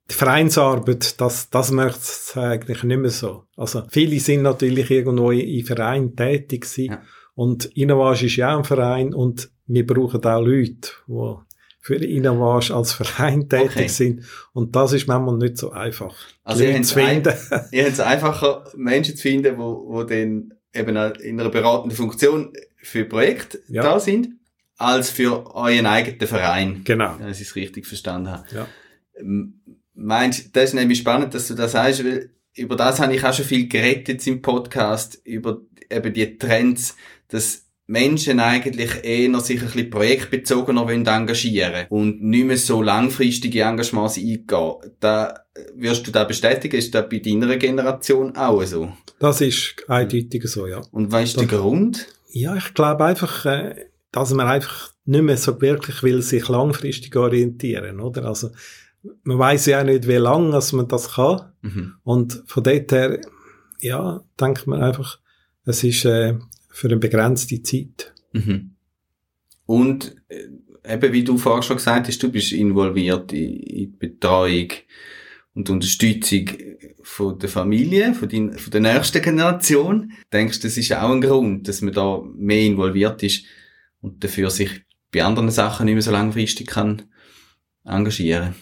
die 0.09 0.13
Vereinsarbeit, 0.13 1.19
das, 1.19 1.49
das 1.49 1.71
möchte 1.71 1.99
ich 1.99 2.37
eigentlich 2.37 2.83
nicht 2.83 2.99
mehr 2.99 3.09
so. 3.09 3.45
Also, 3.57 3.83
viele 3.89 4.19
sind 4.19 4.43
natürlich 4.43 4.91
irgendwo 4.91 5.31
in 5.31 5.65
Vereinen 5.65 6.15
tätig 6.15 6.61
gewesen. 6.61 6.91
Ja. 6.91 7.01
Und 7.33 7.65
Innovage 7.65 8.27
ist 8.27 8.35
ja 8.35 8.53
auch 8.53 8.59
ein 8.59 8.63
Verein 8.63 9.13
und 9.13 9.49
wir 9.67 9.85
brauchen 9.85 10.23
auch 10.23 10.41
Leute, 10.41 10.91
die 11.07 11.35
für 11.81 11.95
Innovage 11.95 12.73
als 12.73 12.93
Verein 12.93 13.49
tätig 13.49 13.71
okay. 13.75 13.87
sind. 13.87 14.23
Und 14.53 14.75
das 14.75 14.93
ist 14.93 15.07
manchmal 15.07 15.37
nicht 15.37 15.57
so 15.57 15.71
einfach. 15.71 16.15
Also 16.43 16.63
ihr 16.63 16.73
habt, 16.73 16.97
ein, 16.97 17.23
ihr 17.71 17.83
habt 17.83 17.93
es 17.93 17.99
einfacher, 17.99 18.71
Menschen 18.75 19.15
zu 19.15 19.21
finden, 19.21 19.57
wo, 19.57 19.85
wo 19.87 20.03
dann 20.03 20.53
eben 20.73 20.95
in 20.95 21.39
einer 21.39 21.49
beratenden 21.49 21.95
Funktion 21.95 22.53
für 22.77 23.05
Projekte 23.05 23.61
ja. 23.67 23.83
da 23.83 23.99
sind, 23.99 24.29
als 24.77 25.09
für 25.09 25.55
euren 25.55 25.85
eigenen 25.85 26.27
Verein. 26.27 26.81
Genau. 26.83 27.15
Wenn 27.19 27.31
ich 27.31 27.41
es 27.41 27.55
richtig 27.55 27.85
verstanden 27.85 28.31
habe. 28.31 28.45
Ja. 28.53 28.67
Meinst, 29.93 30.55
das 30.55 30.65
ist 30.65 30.73
nämlich 30.73 30.99
spannend, 30.99 31.33
dass 31.33 31.47
du 31.47 31.53
das 31.53 31.71
sagst, 31.71 32.03
weil 32.03 32.31
über 32.55 32.75
das 32.75 32.99
habe 32.99 33.15
ich 33.15 33.23
auch 33.23 33.33
schon 33.33 33.45
viel 33.45 33.67
geredet 33.67 34.25
im 34.27 34.41
Podcast, 34.41 35.21
über 35.23 35.61
eben 35.89 36.13
die 36.13 36.37
Trends, 36.37 36.95
dass 37.29 37.65
Menschen 37.87 38.39
eigentlich 38.39 39.03
eher 39.03 39.39
sich 39.39 39.61
ein 39.61 39.67
bisschen 39.67 39.89
projektbezogener 39.89 40.89
engagieren 40.89 41.73
wollen 41.73 41.87
und 41.89 42.23
nicht 42.23 42.45
mehr 42.45 42.57
so 42.57 42.81
langfristige 42.81 43.61
Engagements 43.61 44.17
eingehen. 44.17 44.75
Da, 44.99 45.45
wirst 45.75 46.07
du 46.07 46.11
da 46.11 46.23
bestätigen? 46.23 46.77
Ist 46.77 46.95
das 46.95 47.07
bei 47.09 47.19
deiner 47.19 47.55
Generation 47.57 48.35
auch 48.35 48.63
so? 48.63 48.91
Das 49.19 49.41
ist 49.41 49.75
eindeutig 49.87 50.43
so, 50.45 50.67
ja. 50.67 50.81
Und 50.91 51.11
was 51.11 51.25
ist 51.25 51.39
der 51.39 51.47
Grund? 51.47 52.07
Ja, 52.31 52.55
ich 52.55 52.73
glaube 52.73 53.05
einfach, 53.05 53.45
äh, 53.45 53.85
dass 54.15 54.33
man 54.33 54.47
einfach 54.47 54.93
nicht 55.03 55.23
mehr 55.23 55.35
so 55.35 55.61
wirklich 55.61 56.01
will 56.01 56.21
sich 56.21 56.47
langfristig 56.47 57.13
orientieren, 57.17 57.99
oder? 57.99 58.23
Also, 58.23 58.49
man 59.23 59.37
weiß 59.37 59.65
ja 59.67 59.81
auch 59.81 59.85
nicht, 59.85 60.07
wie 60.07 60.13
lange 60.13 60.51
dass 60.51 60.71
man 60.71 60.87
das 60.87 61.13
kann. 61.13 61.51
Mhm. 61.61 61.93
Und 62.03 62.43
von 62.47 62.63
dort 62.63 62.91
her, 62.93 63.19
ja, 63.81 64.23
denkt 64.39 64.67
man 64.67 64.81
einfach, 64.81 65.19
es 65.65 65.83
ist 65.83 66.05
äh, 66.05 66.35
für 66.69 66.87
eine 66.87 66.97
begrenzte 66.97 67.61
Zeit. 67.61 68.13
Mhm. 68.31 68.71
Und 69.65 70.15
äh, 70.29 70.93
eben 70.93 71.11
wie 71.11 71.23
du 71.25 71.37
vorher 71.37 71.61
schon 71.61 71.77
gesagt 71.77 72.07
hast, 72.07 72.23
du 72.23 72.31
bist 72.31 72.53
involviert 72.53 73.33
in, 73.33 73.57
in 73.57 73.91
die 73.91 73.97
Betreuung 73.99 74.69
und 75.53 75.69
Unterstützung 75.69 76.49
von 77.03 77.37
der 77.37 77.49
Familie, 77.49 78.13
von, 78.13 78.29
dein, 78.29 78.53
von 78.53 78.71
der 78.71 78.81
nächsten 78.81 79.21
Generation. 79.21 80.13
Denkst 80.31 80.61
du, 80.61 80.67
das 80.67 80.77
ist 80.77 80.93
auch 80.93 81.11
ein 81.11 81.21
Grund, 81.21 81.67
dass 81.67 81.81
man 81.81 81.93
da 81.93 82.21
mehr 82.37 82.61
involviert 82.61 83.21
ist 83.21 83.43
und 84.05 84.23
dafür 84.23 84.49
sich 84.49 84.85
bei 85.11 85.23
anderen 85.23 85.49
Sachen 85.49 85.85
nicht 85.85 85.95
mehr 85.95 86.01
so 86.01 86.11
langfristig 86.11 86.67
kann 86.67 87.03
engagieren? 87.83 88.55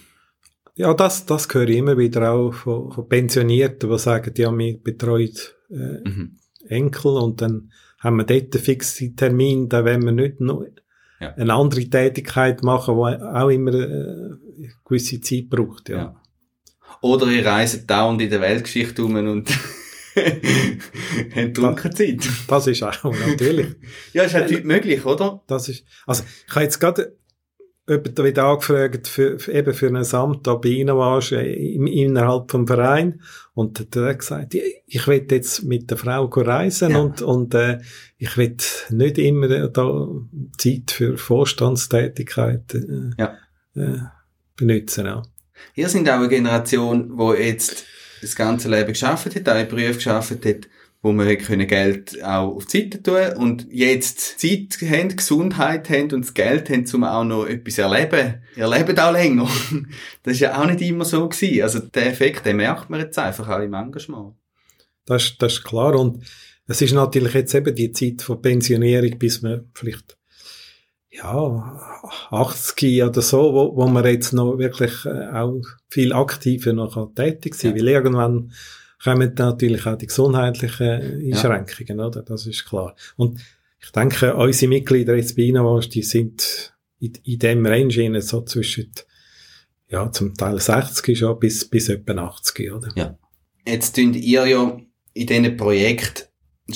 Ja, 0.74 0.92
das, 0.94 1.26
das 1.26 1.48
höre 1.52 1.68
ich 1.68 1.76
immer 1.76 1.98
wieder 1.98 2.32
auch 2.32 2.52
von, 2.52 2.90
von 2.90 3.08
Pensionierten, 3.08 3.90
die 3.90 3.98
sagen, 3.98 4.34
die 4.34 4.46
haben 4.46 4.56
mich 4.56 4.82
betreut 4.82 5.56
äh, 5.70 6.08
mhm. 6.08 6.38
Enkel 6.66 7.12
und 7.12 7.40
dann 7.42 7.70
haben 8.00 8.16
wir 8.16 8.24
dort 8.24 8.54
einen 8.54 8.64
fixen 8.64 9.14
Termin, 9.16 9.68
da 9.68 9.84
wollen 9.84 10.04
wir 10.04 10.12
nicht 10.12 10.40
noch 10.40 10.64
ja. 11.20 11.34
eine 11.34 11.54
andere 11.54 11.84
Tätigkeit 11.84 12.62
machen, 12.62 12.96
die 12.96 13.22
auch 13.22 13.48
immer 13.48 13.74
äh, 13.74 13.84
eine 13.84 14.72
gewisse 14.84 15.20
Zeit 15.20 15.48
braucht. 15.48 15.88
Ja. 15.90 15.96
ja. 15.96 16.22
Oder 17.02 17.26
ihr 17.28 17.44
reist 17.44 17.88
dauernd 17.88 18.20
in 18.22 18.30
der 18.30 18.40
Weltgeschichte 18.40 19.04
um 19.04 19.14
und 19.14 19.50
haben 21.34 21.94
Zeit. 21.94 22.28
Das 22.48 22.66
ist 22.66 22.82
auch 22.82 23.04
natürlich. 23.04 23.68
ja, 24.12 24.24
ist 24.24 24.34
halt 24.34 24.52
heute 24.52 24.66
möglich, 24.66 25.04
oder? 25.04 25.42
Das 25.46 25.68
ist, 25.68 25.84
also, 26.06 26.24
ich 26.46 26.54
habe 26.54 26.64
jetzt 26.64 26.78
gerade 26.78 27.16
jemand 27.88 28.18
wieder 28.24 28.44
angefragt 28.44 29.08
für, 29.08 29.38
für, 29.38 29.52
eben 29.52 29.74
für 29.74 29.88
ein 29.88 30.14
Amt 30.14 30.46
da 30.46 30.54
bei 30.54 30.70
Ihnen 30.70 30.96
warst, 30.96 31.32
äh, 31.32 31.52
innerhalb 31.52 32.50
vom 32.50 32.66
Verein. 32.66 33.20
Und 33.52 33.94
der 33.94 34.08
hat 34.08 34.18
gesagt, 34.20 34.54
ich 34.54 35.06
will 35.06 35.26
jetzt 35.30 35.64
mit 35.64 35.90
der 35.90 35.98
Frau 35.98 36.24
reisen 36.24 36.92
ja. 36.92 36.98
und, 36.98 37.22
und 37.22 37.54
äh, 37.54 37.80
ich 38.16 38.36
will 38.36 38.56
nicht 38.90 39.18
immer 39.18 39.68
da 39.68 40.08
Zeit 40.56 40.90
für 40.90 41.18
Vorstandstätigkeit 41.18 42.74
äh, 42.74 43.10
ja. 43.18 43.36
äh, 43.74 43.98
benutzen. 44.56 45.06
Ja. 45.06 45.22
Ihr 45.74 45.88
sind 45.88 46.08
auch 46.08 46.14
eine 46.14 46.28
Generation, 46.28 47.16
die 47.16 47.42
jetzt 47.42 47.84
das 48.24 48.36
ganze 48.36 48.68
Leben 48.68 48.88
geschafft 48.88 49.34
hat, 49.34 49.48
auch 49.48 49.60
in 49.60 49.68
Berufen 49.68 49.94
geschafft 49.94 50.44
hat, 50.44 50.68
wo 51.02 51.12
man 51.12 51.36
können 51.36 51.66
Geld 51.66 52.22
auch 52.22 52.56
auf 52.56 52.66
die 52.66 52.82
Seite 52.82 53.02
tun 53.02 53.36
und 53.36 53.66
jetzt 53.70 54.40
Zeit 54.40 54.78
haben, 54.82 55.14
Gesundheit 55.14 55.90
haben 55.90 56.12
und 56.12 56.22
das 56.22 56.32
Geld 56.32 56.70
haben, 56.70 56.86
um 56.94 57.04
auch 57.04 57.24
noch 57.24 57.46
etwas 57.46 57.78
erleben. 57.78 58.42
Ihr 58.56 58.68
lebt 58.68 58.98
auch 58.98 59.12
länger. 59.12 59.48
Das 60.22 60.34
ist 60.34 60.40
ja 60.40 60.58
auch 60.58 60.66
nicht 60.66 60.80
immer 60.80 61.04
so 61.04 61.28
gewesen. 61.28 61.62
Also 61.62 61.80
der 61.80 62.06
Effekt, 62.06 62.46
den 62.46 62.56
merkt 62.56 62.88
man 62.88 63.00
jetzt 63.00 63.18
einfach 63.18 63.48
auch 63.48 63.60
im 63.60 63.74
Engagement. 63.74 64.34
Das, 65.04 65.36
das 65.38 65.54
ist 65.54 65.64
klar 65.64 65.94
und 65.94 66.24
es 66.66 66.80
ist 66.80 66.92
natürlich 66.92 67.34
jetzt 67.34 67.54
eben 67.54 67.74
die 67.74 67.92
Zeit 67.92 68.22
von 68.22 68.40
Pensionierung, 68.40 69.18
bis 69.18 69.42
man 69.42 69.70
vielleicht 69.74 70.16
ja, 71.16 72.00
80 72.30 73.02
oder 73.04 73.22
so, 73.22 73.54
wo, 73.54 73.76
wo 73.76 73.86
man 73.86 74.04
jetzt 74.04 74.32
noch 74.32 74.58
wirklich 74.58 75.04
äh, 75.04 75.28
auch 75.32 75.62
viel 75.88 76.12
aktiver 76.12 76.72
noch 76.72 77.14
tätig 77.14 77.54
sein 77.54 77.70
ja. 77.70 77.76
weil 77.76 77.88
irgendwann 77.88 78.52
kommen 79.02 79.32
natürlich 79.36 79.86
auch 79.86 79.96
die 79.96 80.06
gesundheitlichen 80.06 81.32
Einschränkungen, 81.32 81.98
ja. 81.98 82.06
oder? 82.06 82.22
Das 82.22 82.46
ist 82.46 82.64
klar. 82.64 82.96
Und 83.16 83.40
ich 83.80 83.90
denke, 83.90 84.34
unsere 84.34 84.68
Mitglieder 84.70 85.14
jetzt 85.14 85.36
bei 85.36 85.42
Innovast, 85.42 85.94
die 85.94 86.02
sind 86.02 86.74
in, 86.98 87.12
in 87.22 87.38
dem 87.38 87.66
Range 87.66 88.22
so 88.22 88.40
zwischen, 88.42 88.90
ja, 89.88 90.10
zum 90.10 90.34
Teil 90.34 90.58
60 90.58 91.18
schon 91.18 91.38
bis, 91.38 91.68
bis 91.68 91.90
etwa 91.90 92.14
80, 92.14 92.72
oder? 92.72 92.88
Ja. 92.96 93.18
Jetzt 93.66 93.94
tun 93.94 94.14
ihr 94.14 94.46
ja 94.46 94.80
in 95.12 95.26
diesen 95.26 95.56
Projekten 95.56 96.24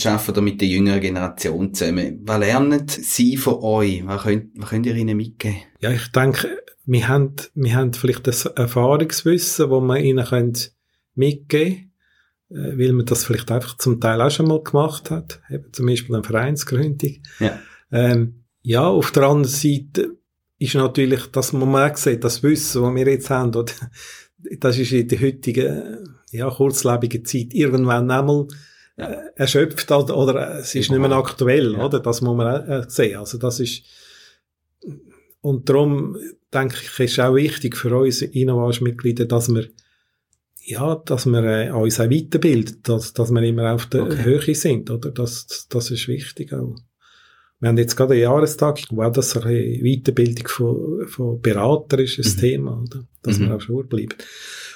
arbeiten 0.04 0.34
da 0.34 0.40
mit 0.40 0.60
der 0.60 0.68
jüngeren 0.68 1.00
Generation 1.00 1.72
zusammen. 1.72 2.20
Was 2.24 2.38
lernen 2.38 2.86
sie 2.88 3.36
von 3.36 3.54
euch? 3.62 4.06
Was 4.06 4.22
könnt, 4.22 4.50
was 4.56 4.70
könnt 4.70 4.86
ihr 4.86 4.94
ihnen 4.94 5.16
mitgeben? 5.16 5.58
Ja, 5.80 5.90
ich 5.90 6.08
denke, 6.08 6.62
wir 6.84 7.08
haben, 7.08 7.36
wir 7.54 7.74
haben 7.74 7.92
vielleicht 7.92 8.26
das 8.26 8.46
Erfahrungswissen, 8.46 9.70
das 9.70 9.80
wir 9.80 9.98
ihnen 9.98 10.52
mitgeben 11.14 11.76
können 11.76 11.88
äh, 12.50 12.78
weil 12.78 12.92
man 12.92 13.04
das 13.04 13.24
vielleicht 13.24 13.50
einfach 13.50 13.76
zum 13.76 14.00
Teil 14.00 14.20
auch 14.22 14.30
schon 14.30 14.48
mal 14.48 14.62
gemacht 14.62 15.10
hat, 15.10 15.40
eben 15.50 15.70
zum 15.72 15.86
Beispiel 15.86 16.14
eine 16.14 16.24
Vereinsgründung. 16.24 17.16
Ja. 17.40 17.58
Ähm, 17.92 18.44
ja, 18.62 18.86
auf 18.86 19.10
der 19.10 19.24
anderen 19.24 19.44
Seite 19.44 20.16
ist 20.58 20.74
natürlich, 20.74 21.26
dass 21.26 21.52
man 21.52 21.74
auch 21.74 21.96
sieht, 21.96 22.24
das 22.24 22.42
Wissen, 22.42 22.82
was 22.82 22.94
wir 22.94 23.06
jetzt 23.06 23.30
haben, 23.30 23.54
oder 23.54 23.72
das 24.60 24.78
ist 24.78 24.92
in 24.92 25.08
der 25.08 25.20
heutigen, 25.20 26.08
ja, 26.30 26.50
kurzlebigen 26.50 27.24
Zeit 27.24 27.52
irgendwann 27.52 28.10
einmal 28.10 28.46
erschöpft 28.98 29.90
oder, 29.90 30.16
oder 30.16 30.58
es 30.58 30.74
ist 30.74 30.90
nicht 30.90 31.00
mehr 31.00 31.12
aktuell, 31.12 31.74
ja. 31.74 31.84
oder? 31.84 32.00
Das 32.00 32.20
muss 32.20 32.36
man 32.36 32.46
auch 32.46 32.68
äh, 32.68 32.84
sehen. 32.88 33.18
Also 33.18 33.38
das 33.38 33.60
ist, 33.60 33.84
und 35.40 35.68
darum 35.68 36.16
denke 36.52 36.76
ich, 36.82 36.98
ist 36.98 37.20
auch 37.20 37.34
wichtig 37.34 37.76
für 37.76 37.96
uns 37.96 38.22
Innovage-Mitglieder, 38.22 39.26
dass 39.26 39.48
wir 39.48 39.68
ja, 40.68 40.96
dass 40.96 41.24
wir 41.24 41.42
äh, 41.44 41.70
uns 41.70 41.98
auch 41.98 42.10
weiterbilden, 42.10 42.80
dass, 42.82 43.14
dass 43.14 43.30
wir 43.30 43.42
immer 43.42 43.72
auf 43.72 43.86
der 43.86 44.02
okay. 44.02 44.22
Höhe 44.22 44.54
sind, 44.54 44.90
oder? 44.90 45.10
Das, 45.10 45.66
das 45.68 45.90
ist 45.90 46.08
wichtig 46.08 46.52
auch. 46.52 46.76
Wir 47.60 47.70
haben 47.70 47.78
jetzt 47.78 47.96
gerade 47.96 48.12
einen 48.12 48.22
Jahrestag, 48.22 48.80
wo 48.90 49.02
auch 49.02 49.12
das 49.12 49.34
eine 49.36 49.80
Weiterbildung 49.82 50.46
von, 50.46 51.08
von 51.08 51.40
Berater 51.40 51.98
ist 51.98 52.18
ein 52.18 52.30
mhm. 52.30 52.36
Thema, 52.36 52.82
oder? 52.82 53.04
Dass 53.22 53.38
mhm. 53.38 53.48
wir 53.48 53.56
auch 53.56 53.60
schon 53.62 53.88
bleiben. 53.88 54.14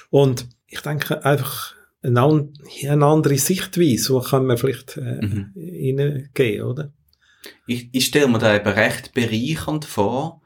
Und 0.09 0.47
ich 0.65 0.81
denke 0.81 1.23
einfach, 1.23 1.75
eine, 2.03 2.49
eine 2.87 3.05
andere 3.05 3.37
Sichtweise, 3.37 4.13
wo 4.13 4.19
kann 4.19 4.45
man 4.45 4.57
vielleicht 4.57 4.97
äh, 4.97 5.25
mhm. 5.25 5.53
reingehen, 5.55 6.63
oder? 6.63 6.93
Ich, 7.67 7.89
ich 7.91 8.05
stelle 8.05 8.27
mir 8.27 8.39
da 8.39 8.55
eben 8.55 8.69
recht 8.69 9.13
bereichernd 9.13 9.85
vor, 9.85 10.41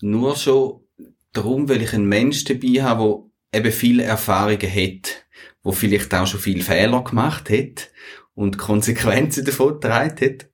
nur 0.00 0.36
schon 0.36 0.80
darum, 1.32 1.68
weil 1.68 1.82
ich 1.82 1.92
einen 1.92 2.06
Mensch 2.06 2.44
dabei 2.44 2.82
habe, 2.82 3.24
der 3.52 3.60
eben 3.60 3.72
viele 3.72 4.02
Erfahrungen 4.04 4.70
hat, 4.74 5.26
wo 5.62 5.72
vielleicht 5.72 6.14
auch 6.14 6.26
schon 6.26 6.40
viele 6.40 6.62
Fehler 6.62 7.02
gemacht 7.04 7.50
hat 7.50 7.90
und 8.34 8.58
Konsequenzen 8.58 9.44
davon 9.44 9.74
getragen 9.74 10.20
hat. 10.20 10.49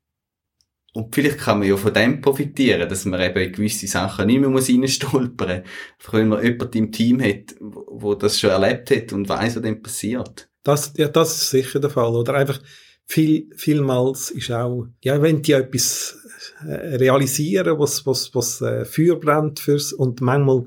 Und 0.96 1.14
vielleicht 1.14 1.40
kann 1.40 1.58
man 1.58 1.68
ja 1.68 1.76
von 1.76 1.92
dem 1.92 2.22
profitieren, 2.22 2.88
dass 2.88 3.04
man 3.04 3.20
eben 3.20 3.38
in 3.38 3.52
gewisse 3.52 3.86
Sachen 3.86 4.28
nicht 4.28 4.40
mehr 4.40 4.48
muss 4.48 4.70
reinstolpern 4.70 5.62
muss. 5.62 6.12
Wenn 6.12 6.28
man 6.28 6.42
jemanden 6.42 6.78
im 6.78 6.90
Team 6.90 7.22
hat, 7.22 7.54
wo 7.60 8.14
das 8.14 8.40
schon 8.40 8.48
erlebt 8.48 8.90
hat 8.90 9.12
und 9.12 9.28
weiss, 9.28 9.56
was 9.56 9.62
dann 9.62 9.82
passiert. 9.82 10.48
Das, 10.62 10.94
ja, 10.96 11.08
das 11.08 11.36
ist 11.36 11.50
sicher 11.50 11.80
der 11.80 11.90
Fall. 11.90 12.16
Oder 12.16 12.32
einfach, 12.32 12.62
viel, 13.04 13.50
vielmals 13.54 14.30
ist 14.30 14.50
auch, 14.50 14.86
ja, 15.04 15.20
wenn 15.20 15.42
die 15.42 15.52
etwas 15.52 16.18
äh, 16.66 16.96
realisieren, 16.96 17.78
was, 17.78 18.06
was, 18.06 18.34
was 18.34 18.62
äh, 18.62 18.86
Feuer 18.86 19.20
brennt 19.20 19.60
fürs, 19.60 19.92
und 19.92 20.22
manchmal 20.22 20.64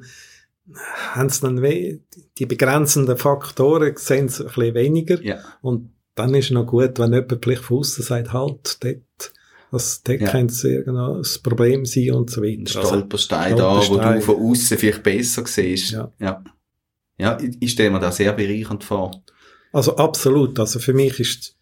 haben 1.16 1.30
sie 1.30 1.42
dann 1.42 1.64
we 1.64 2.02
die 2.38 2.46
begrenzenden 2.46 3.18
Faktoren 3.18 3.96
sehen 3.98 4.30
sie 4.30 4.44
ein 4.44 4.50
bisschen 4.50 4.76
weniger. 4.76 5.24
Ja. 5.24 5.40
Und 5.62 5.92
dann 6.14 6.36
ist 6.36 6.46
es 6.46 6.52
noch 6.52 6.68
gut, 6.68 7.00
wenn 7.00 7.14
jemand 7.14 7.44
vielleicht 7.44 7.64
von 7.64 7.80
außen 7.80 8.04
sagt, 8.04 8.32
halt, 8.32 8.84
dort, 8.84 8.98
das, 9.72 10.02
dort 10.04 10.22
ja. 10.22 10.30
könnte 10.30 10.54
es 10.54 10.64
irgendein 10.64 11.24
Problem 11.44 11.86
sein 11.86 12.12
und 12.12 12.30
so 12.30 12.42
weiter. 12.42 12.60
Ein 12.60 12.68
Stolperstein 12.68 13.56
da, 13.56 13.82
wo 13.88 13.98
du 13.98 14.22
von 14.22 14.36
außen 14.36 14.78
vielleicht 14.78 15.04
besser 15.04 15.46
siehst. 15.46 15.92
Ja. 15.92 16.12
Ja, 16.20 16.44
ja 17.18 17.38
ich, 17.60 17.72
stelle 17.72 17.92
mir 17.92 18.00
das 18.00 18.18
sehr 18.18 18.34
bereichernd 18.34 18.84
vor. 18.84 19.24
Also 19.72 19.96
absolut. 19.96 20.60
Also 20.60 20.80
für 20.80 20.94
mich 20.94 21.20
ist 21.20 21.56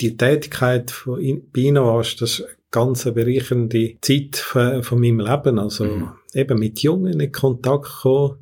die 0.00 0.16
Tätigkeit 0.16 0.90
von 0.90 1.20
Binoas, 1.50 2.16
das 2.16 2.40
ist 2.40 2.46
ganz 2.70 3.06
eine 3.06 3.14
bereichernde 3.14 3.96
Zeit 4.00 4.36
von, 4.36 4.82
von 4.82 5.00
meinem 5.00 5.20
Leben. 5.20 5.58
Also 5.58 5.84
mhm. 5.84 6.10
eben 6.34 6.58
mit 6.58 6.80
Jungen 6.80 7.18
in 7.18 7.32
Kontakt 7.32 7.88
kommen. 8.02 8.38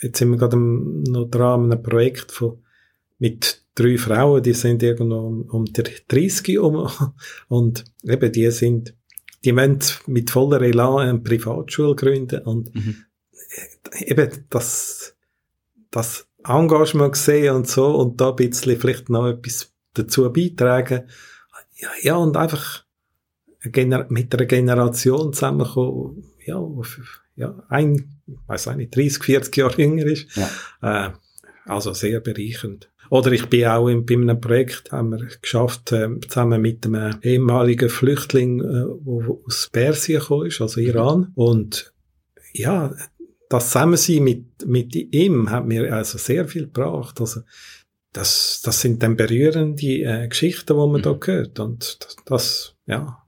Jetzt 0.00 0.18
sind 0.18 0.30
wir 0.30 0.38
gerade 0.38 0.58
noch 0.58 1.28
dran 1.30 1.64
an 1.64 1.72
einem 1.72 1.82
Projekt 1.82 2.30
von, 2.30 2.63
mit 3.18 3.62
drei 3.74 3.98
Frauen, 3.98 4.42
die 4.42 4.54
sind 4.54 4.82
irgendwo 4.82 5.16
um, 5.16 5.42
um 5.50 5.64
der 5.66 5.84
30 6.08 6.58
um, 6.58 6.88
und 7.48 7.84
eben 8.02 8.32
die 8.32 8.50
sind, 8.50 8.94
die 9.44 9.54
wollen 9.54 9.78
mit 10.06 10.30
voller 10.30 10.62
Elan 10.62 11.08
eine 11.08 11.18
Privatschule 11.18 11.94
gründen 11.94 12.42
und 12.42 12.74
mhm. 12.74 13.04
eben 14.06 14.30
das, 14.50 15.16
das 15.90 16.26
Engagement 16.46 17.12
gesehen 17.12 17.54
und 17.54 17.68
so 17.68 17.96
und 17.96 18.20
da 18.20 18.30
ein 18.30 18.36
bisschen 18.36 18.78
vielleicht 18.78 19.08
noch 19.08 19.26
etwas 19.26 19.72
dazu 19.94 20.30
beitragen. 20.32 21.08
Ja, 21.76 21.88
ja 22.02 22.16
und 22.16 22.36
einfach 22.36 22.84
mit 24.08 24.34
einer 24.34 24.46
Generation 24.46 25.32
zusammenkommen, 25.32 26.24
ja, 26.44 26.62
ja, 27.36 27.64
ein, 27.68 28.20
weiß 28.46 28.66
nicht, 28.76 28.94
30, 28.94 29.22
40 29.24 29.56
Jahre 29.56 29.82
jünger 29.82 30.06
ist. 30.06 30.26
Ja. 30.36 31.06
Äh, 31.06 31.12
also 31.66 31.94
sehr 31.94 32.20
bereichernd. 32.20 32.90
Oder 33.10 33.32
ich 33.32 33.46
bin 33.46 33.66
auch 33.66 33.88
in, 33.88 34.06
bei 34.06 34.14
einem 34.14 34.40
Projekt, 34.40 34.92
haben 34.92 35.10
wir 35.10 35.26
geschafft, 35.40 35.92
äh, 35.92 36.08
zusammen 36.28 36.62
mit 36.62 36.86
einem 36.86 37.18
ehemaligen 37.22 37.88
Flüchtling, 37.88 38.60
äh, 38.60 38.84
wo 39.04 39.42
aus 39.46 39.68
Persien 39.72 40.20
gekommen 40.20 40.46
ist, 40.46 40.60
also 40.60 40.80
Iran. 40.80 41.32
Und 41.34 41.92
ja, 42.52 42.94
das 43.48 43.70
Zusammensein 43.70 44.24
mit, 44.24 44.66
mit 44.66 44.94
ihm 44.94 45.50
hat 45.50 45.66
mir 45.66 45.92
also 45.92 46.18
sehr 46.18 46.48
viel 46.48 46.64
gebracht. 46.64 47.20
Also, 47.20 47.42
das, 48.12 48.62
das 48.64 48.80
sind 48.80 49.02
dann 49.02 49.16
berührende 49.16 49.86
äh, 49.86 50.28
Geschichten, 50.28 50.72
die 50.72 50.74
man 50.74 50.92
mhm. 50.92 51.02
da 51.02 51.18
hört. 51.22 51.60
Und 51.60 51.98
das, 52.00 52.16
das 52.24 52.76
ja. 52.86 53.20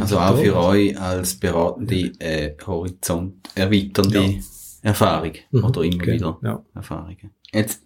Also 0.00 0.18
auch 0.18 0.36
für 0.36 0.56
euch 0.56 1.00
als 1.00 1.36
beratende 1.36 2.10
äh, 2.18 2.56
Horizont 2.66 3.48
erweiternde 3.54 4.20
ja. 4.20 4.40
Erfahrung. 4.82 5.34
Mhm. 5.52 5.64
Oder 5.64 5.82
immer 5.82 5.94
okay. 5.94 6.14
wieder 6.14 6.38
ja. 6.42 6.64
Erfahrungen. 6.74 7.30
Jetzt 7.52 7.85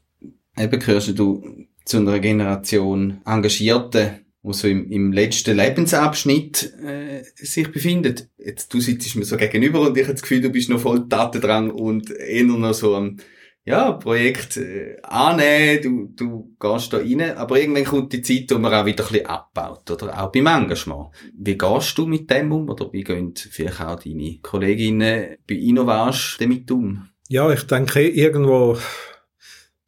eben 0.57 0.81
gehörst 0.81 1.19
du 1.19 1.67
zu 1.85 1.99
einer 1.99 2.19
Generation 2.19 3.21
Engagierten, 3.25 4.21
die 4.43 4.53
so 4.53 4.69
im, 4.69 4.91
im 4.91 5.13
letzten 5.13 5.57
Lebensabschnitt 5.57 6.73
äh, 6.83 7.23
sich 7.35 7.71
befindet. 7.71 8.29
Jetzt, 8.39 8.73
du 8.73 8.81
sitzt 8.81 9.17
mir 9.17 9.25
so 9.25 9.37
gegenüber 9.37 9.81
und 9.81 9.97
ich 9.97 10.05
habe 10.05 10.15
das 10.15 10.23
Gefühl, 10.23 10.41
du 10.41 10.51
bist 10.51 10.71
noch 10.71 10.81
voll 10.81 11.09
Taten 11.09 11.71
und 11.71 12.11
eher 12.11 12.45
noch 12.45 12.73
so 12.73 12.95
am 12.95 13.19
ja, 13.65 13.93
Projekt 13.93 14.57
äh, 14.57 14.97
annehmen, 15.03 15.83
du, 15.83 16.13
du 16.17 16.57
gehst 16.59 16.93
da 16.93 16.99
rein, 16.99 17.37
aber 17.37 17.61
irgendwann 17.61 17.85
kommt 17.85 18.13
die 18.13 18.23
Zeit, 18.23 18.51
wo 18.51 18.59
man 18.59 18.73
auch 18.73 18.87
wieder 18.87 19.05
ein 19.05 19.13
bisschen 19.13 19.27
abbaut, 19.27 19.91
oder 19.91 20.23
auch 20.23 20.33
beim 20.33 20.47
Engagement. 20.47 21.09
Wie 21.35 21.59
gehst 21.59 21.99
du 21.99 22.07
mit 22.07 22.31
dem 22.31 22.53
um, 22.53 22.69
oder 22.71 22.91
wie 22.93 23.05
gehen 23.05 23.35
vielleicht 23.37 23.81
auch 23.81 24.01
deine 24.01 24.39
Kolleginnen 24.43 25.37
bei 25.47 25.55
Innovage 25.55 26.37
damit 26.39 26.71
um? 26.71 27.07
Ja, 27.29 27.53
ich 27.53 27.63
denke, 27.65 28.09
irgendwo 28.09 28.79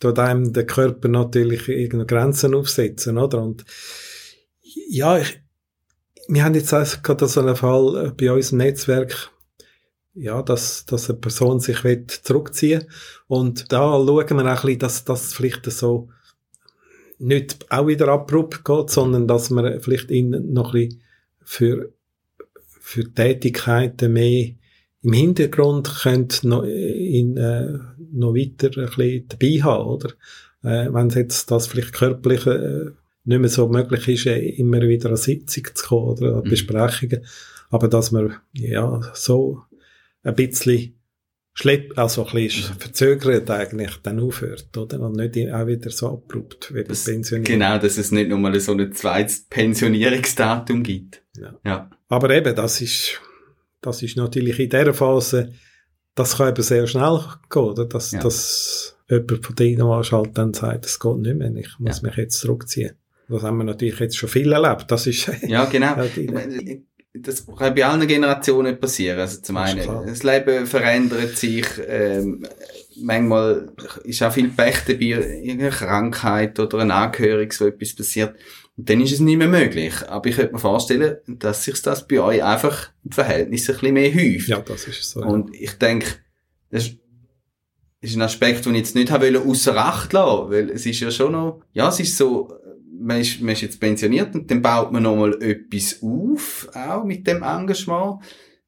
tut 0.02 0.18
einem 0.18 0.52
der 0.52 0.66
Körper 0.66 1.08
natürlich 1.08 1.68
irgendeine 1.68 2.06
Grenzen 2.06 2.54
aufsetzen, 2.54 3.18
oder? 3.18 3.40
Und 3.42 3.64
ja, 4.88 5.18
ich, 5.18 5.40
wir 6.28 6.44
haben 6.44 6.54
jetzt 6.54 7.02
gerade 7.02 7.26
so 7.26 7.40
einen 7.40 7.56
Fall 7.56 8.06
äh, 8.06 8.10
bei 8.10 8.32
uns 8.32 8.52
im 8.52 8.58
Netzwerk, 8.58 9.30
ja, 10.14 10.42
dass, 10.42 10.84
dass 10.86 11.08
eine 11.08 11.18
Person 11.20 11.60
sich 11.60 11.84
will 11.84 12.06
zurückziehen 12.06 12.84
und 13.28 13.72
da 13.72 13.78
schauen 13.78 14.06
wir 14.06 14.18
auch 14.18 14.28
ein 14.28 14.54
bisschen, 14.54 14.78
dass 14.78 15.04
das 15.04 15.32
vielleicht 15.32 15.64
so 15.70 16.10
nicht 17.18 17.70
auch 17.70 17.86
wieder 17.86 18.08
abrupt 18.08 18.64
geht, 18.64 18.90
sondern 18.90 19.28
dass 19.28 19.50
man 19.50 19.80
vielleicht 19.80 20.10
ihn 20.10 20.52
noch 20.52 20.74
ein 20.74 20.88
bisschen 20.88 21.02
für, 21.44 21.92
für 22.80 23.14
Tätigkeiten 23.14 24.12
mehr 24.12 24.50
im 25.02 25.12
Hintergrund 25.12 25.92
könnte 26.02 26.48
noch, 26.48 26.64
ihn, 26.64 27.36
äh, 27.36 27.78
noch 28.12 28.35
weiter 28.35 28.68
ein 28.77 28.87
bisschen 28.87 29.29
dabei 29.29 29.62
haben, 29.62 29.88
oder? 29.88 30.11
Äh, 30.62 30.92
wenn 30.92 31.09
jetzt 31.11 31.51
das 31.51 31.66
vielleicht 31.66 31.92
körperlich 31.92 32.46
äh, 32.46 32.90
nicht 33.25 33.40
mehr 33.40 33.48
so 33.48 33.68
möglich 33.68 34.09
ist, 34.09 34.27
äh, 34.27 34.38
immer 34.38 34.81
wieder 34.83 35.11
an 35.11 35.16
Sitzung 35.16 35.64
zu 35.75 35.87
kommen 35.87 36.09
oder 36.09 36.37
an 36.37 36.44
mhm. 36.44 36.51
Besprechungen, 36.51 37.25
aber 37.70 37.88
dass 37.88 38.12
man 38.12 38.37
ja 38.53 39.01
so 39.14 39.62
ein 40.22 40.35
bisschen 40.35 40.94
schlepp, 41.55 41.98
also 41.98 42.27
ein 42.27 42.33
bisschen 42.33 42.75
verzögert 42.79 43.51
eigentlich 43.51 43.96
dann 44.03 44.20
aufhört, 44.20 44.77
oder? 44.77 45.01
Und 45.01 45.16
nicht 45.16 45.37
auch 45.53 45.66
wieder 45.66 45.90
so 45.90 46.09
abrupt 46.09 46.72
wieder 46.75 46.94
pensioniert. 46.94 47.46
Genau, 47.46 47.79
dass 47.79 47.98
es 47.98 48.11
nicht 48.11 48.31
nochmal 48.31 48.59
so 48.61 48.72
ein 48.72 48.92
zweites 48.92 49.46
Pensionierungsdatum 49.51 50.83
gibt. 50.83 51.22
Ja. 51.37 51.59
ja. 51.64 51.90
Aber 52.09 52.31
eben, 52.31 52.55
das 52.55 52.81
ist, 52.81 53.20
das 53.81 54.03
ist 54.03 54.16
natürlich 54.16 54.59
in 54.59 54.70
dieser 54.70 54.94
Phase, 54.94 55.53
das 56.14 56.37
kann 56.37 56.51
eben 56.51 56.62
sehr 56.62 56.87
schnell 56.87 57.20
gehen, 57.51 57.62
oder? 57.62 57.87
Dass, 57.87 58.12
ja. 58.12 58.20
dass 58.20 58.96
jemand 59.09 59.46
von 59.46 59.57
denen 59.57 59.85
halt 59.88 60.38
dann 60.38 60.55
sagt, 60.55 60.87
es 60.87 60.98
geht 60.98 61.16
nicht 61.18 61.37
mehr, 61.37 61.55
ich 61.55 61.79
muss 61.79 62.03
ja. 62.03 62.09
mich 62.09 62.16
jetzt 62.16 62.40
zurückziehen. 62.40 62.92
Das 63.29 63.42
haben 63.42 63.59
wir 63.59 63.64
natürlich 63.64 63.98
jetzt 63.98 64.16
schon 64.16 64.29
viel 64.29 64.53
erlebt. 64.53 64.90
Das 64.90 65.07
ist, 65.07 65.31
ja, 65.46 65.64
genau 65.64 65.96
das 67.14 67.46
kann 67.46 67.75
bei 67.75 67.85
allen 67.85 68.07
Generationen 68.07 68.79
passieren. 68.81 69.20
Also 69.20 69.40
zum 69.42 69.59
einen, 69.59 69.87
das 70.07 70.22
Leben 70.22 70.66
verändert 70.66 71.37
sich, 71.37 71.66
ähm, 71.87 72.46
manchmal 73.03 73.70
ist 74.05 74.22
auch 74.22 74.33
viel 74.33 74.48
Pech 74.48 74.85
dabei, 74.87 75.40
irgendeine 75.42 75.70
Krankheit 75.70 76.59
oder 76.59 76.79
ein 76.79 76.90
Angehöriges, 76.90 77.61
wo 77.61 77.66
etwas 77.66 77.94
passiert. 77.94 78.35
Und 78.76 78.88
dann 78.88 79.00
ist 79.00 79.12
es 79.12 79.20
nicht 79.20 79.37
mehr 79.37 79.48
möglich. 79.48 79.94
Aber 80.08 80.28
ich 80.28 80.37
könnte 80.37 80.54
mir 80.54 80.58
vorstellen, 80.58 81.16
dass 81.26 81.64
sich 81.64 81.80
das 81.82 82.08
bei 82.08 82.20
euch 82.20 82.42
einfach 82.42 82.90
im 83.04 83.12
Verhältnis 83.12 83.68
ein 83.68 83.76
bisschen 83.76 83.94
mehr 83.94 84.14
häuft. 84.14 84.48
Ja, 84.48 84.61
das 84.61 84.87
ist 84.87 85.11
so. 85.11 85.20
Und 85.20 85.54
ich 85.54 85.72
denke, 85.72 86.06
das 86.70 86.90
ist 88.00 88.16
ein 88.16 88.22
Aspekt, 88.22 88.64
den 88.64 88.74
ich 88.74 88.80
jetzt 88.80 88.94
nicht 88.94 89.11
habe 89.11 89.40
außer 89.40 89.76
Acht 89.76 90.12
lassen 90.12 90.50
weil 90.50 90.70
es 90.70 90.87
ist 90.87 91.00
ja 91.00 91.11
schon 91.11 91.32
noch, 91.32 91.62
ja, 91.72 91.88
es 91.88 92.00
ist 92.00 92.16
so, 92.16 92.52
man 92.98 93.20
ist, 93.20 93.40
man 93.40 93.52
ist 93.52 93.62
jetzt 93.62 93.80
pensioniert 93.80 94.35
und 94.35 94.50
dann 94.50 94.62
baut 94.62 94.90
man 94.92 95.02
nochmal 95.02 95.40
etwas 95.42 96.02
auf, 96.02 96.68
auch 96.74 97.04
mit 97.04 97.26
dem 97.26 97.42
Engagement. 97.42 98.20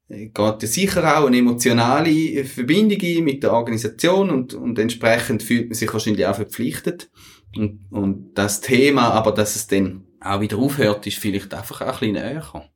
geht 0.08 0.36
ja 0.36 0.68
sicher 0.68 1.18
auch 1.18 1.26
eine 1.26 1.38
emotionale 1.38 2.44
Verbindung 2.44 2.98
ein 3.00 3.24
mit 3.24 3.42
der 3.42 3.52
Organisation 3.52 4.30
und, 4.30 4.54
und 4.54 4.78
entsprechend 4.78 5.42
fühlt 5.42 5.68
man 5.68 5.74
sich 5.74 5.92
wahrscheinlich 5.92 6.26
auch 6.26 6.36
verpflichtet. 6.36 7.10
Und, 7.56 7.86
und 7.90 8.34
das 8.34 8.60
Thema, 8.60 9.10
aber 9.10 9.32
dass 9.32 9.56
es 9.56 9.66
dann 9.66 10.04
auch 10.20 10.40
wieder 10.40 10.58
aufhört, 10.58 11.06
ist 11.06 11.18
vielleicht 11.18 11.52
einfach 11.54 11.82
auch 11.82 12.00
ein 12.02 12.12
bisschen 12.12 12.12
näher. 12.14 12.70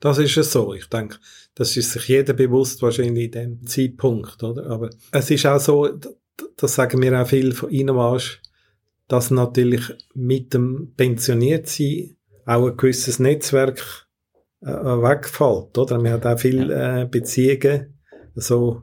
Das 0.00 0.18
ist 0.18 0.36
es 0.36 0.52
so. 0.52 0.74
Ich 0.74 0.88
denke, 0.88 1.16
das 1.54 1.76
ist 1.76 1.92
sich 1.92 2.08
jeder 2.08 2.34
bewusst 2.34 2.82
wahrscheinlich 2.82 3.26
in 3.26 3.30
dem 3.30 3.66
Zeitpunkt, 3.66 4.42
oder? 4.42 4.66
Aber 4.66 4.90
es 5.12 5.30
ist 5.30 5.46
auch 5.46 5.58
so, 5.58 5.88
das 6.56 6.74
sagen 6.74 7.00
wir 7.00 7.20
auch 7.20 7.26
viel 7.26 7.52
von 7.52 7.70
Innovage, 7.70 8.38
dass 9.08 9.30
natürlich 9.30 9.82
mit 10.14 10.54
dem 10.54 10.92
Pensioniertsein 10.96 12.16
auch 12.46 12.66
ein 12.66 12.76
gewisses 12.76 13.18
Netzwerk 13.18 14.06
äh, 14.60 14.66
wegfällt, 14.66 15.76
oder? 15.78 15.98
Man 15.98 16.12
hat 16.12 16.26
auch 16.26 16.38
viele 16.38 17.02
äh, 17.02 17.06
Beziehungen, 17.06 17.98
so 18.34 18.82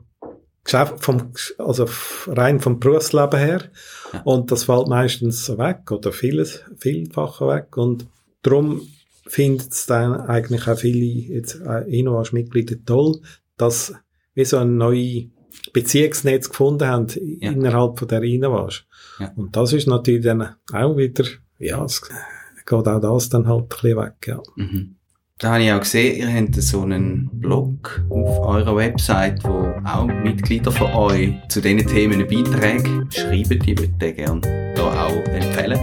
vom, 0.64 1.32
also 1.58 1.88
rein 2.26 2.60
vom 2.60 2.78
Berufsleben 2.80 3.38
her. 3.38 3.70
Ja. 4.12 4.22
Und 4.22 4.50
das 4.50 4.64
fällt 4.64 4.88
meistens 4.88 5.48
weg, 5.58 5.90
oder 5.90 6.12
vieles, 6.12 6.64
vielfach 6.78 7.40
weg. 7.40 7.76
Und 7.76 8.06
darum 8.42 8.82
findet 9.26 9.72
es 9.72 9.86
dann 9.86 10.14
eigentlich 10.14 10.66
auch 10.68 10.78
viele 10.78 11.04
jetzt 11.04 11.60
äh, 11.60 11.82
Innovas-Mitglieder 11.88 12.76
toll, 12.84 13.20
dass 13.56 13.94
wir 14.34 14.46
so 14.46 14.58
ein 14.58 14.76
neues 14.76 15.24
Beziehungsnetz 15.72 16.48
gefunden 16.48 16.88
haben 16.88 17.06
ja. 17.40 17.50
innerhalb 17.50 17.98
von 17.98 18.08
der 18.08 18.22
Innovas. 18.22 18.84
Ja. 19.18 19.32
Und 19.36 19.56
das 19.56 19.72
ist 19.72 19.86
natürlich 19.86 20.24
dann 20.24 20.56
auch 20.72 20.96
wieder, 20.96 21.24
ja, 21.58 21.84
es 21.84 22.02
geht 22.02 22.72
auch 22.72 23.00
das 23.00 23.28
dann 23.28 23.46
halt 23.46 23.64
ein 23.64 23.68
bisschen 23.68 23.98
weg, 23.98 24.14
ja. 24.26 24.42
Mhm. 24.56 24.96
Da 25.42 25.54
habe 25.54 25.64
ich 25.64 25.72
auch 25.72 25.80
gesehen, 25.80 26.18
ihr 26.18 26.32
habt 26.32 26.54
so 26.54 26.82
einen 26.82 27.28
Blog 27.32 28.04
auf 28.10 28.46
eurer 28.46 28.76
Website, 28.76 29.42
wo 29.42 29.74
auch 29.84 30.06
Mitglieder 30.06 30.70
von 30.70 30.92
euch 30.92 31.32
zu 31.48 31.60
diesen 31.60 31.84
Themen 31.84 32.20
Beiträge 32.20 33.04
schreiben. 33.10 33.58
Ich 33.66 33.76
würde 33.76 33.88
den 33.88 34.14
gerne 34.14 34.72
da 34.76 35.06
auch 35.06 35.24
empfehlen, 35.24 35.80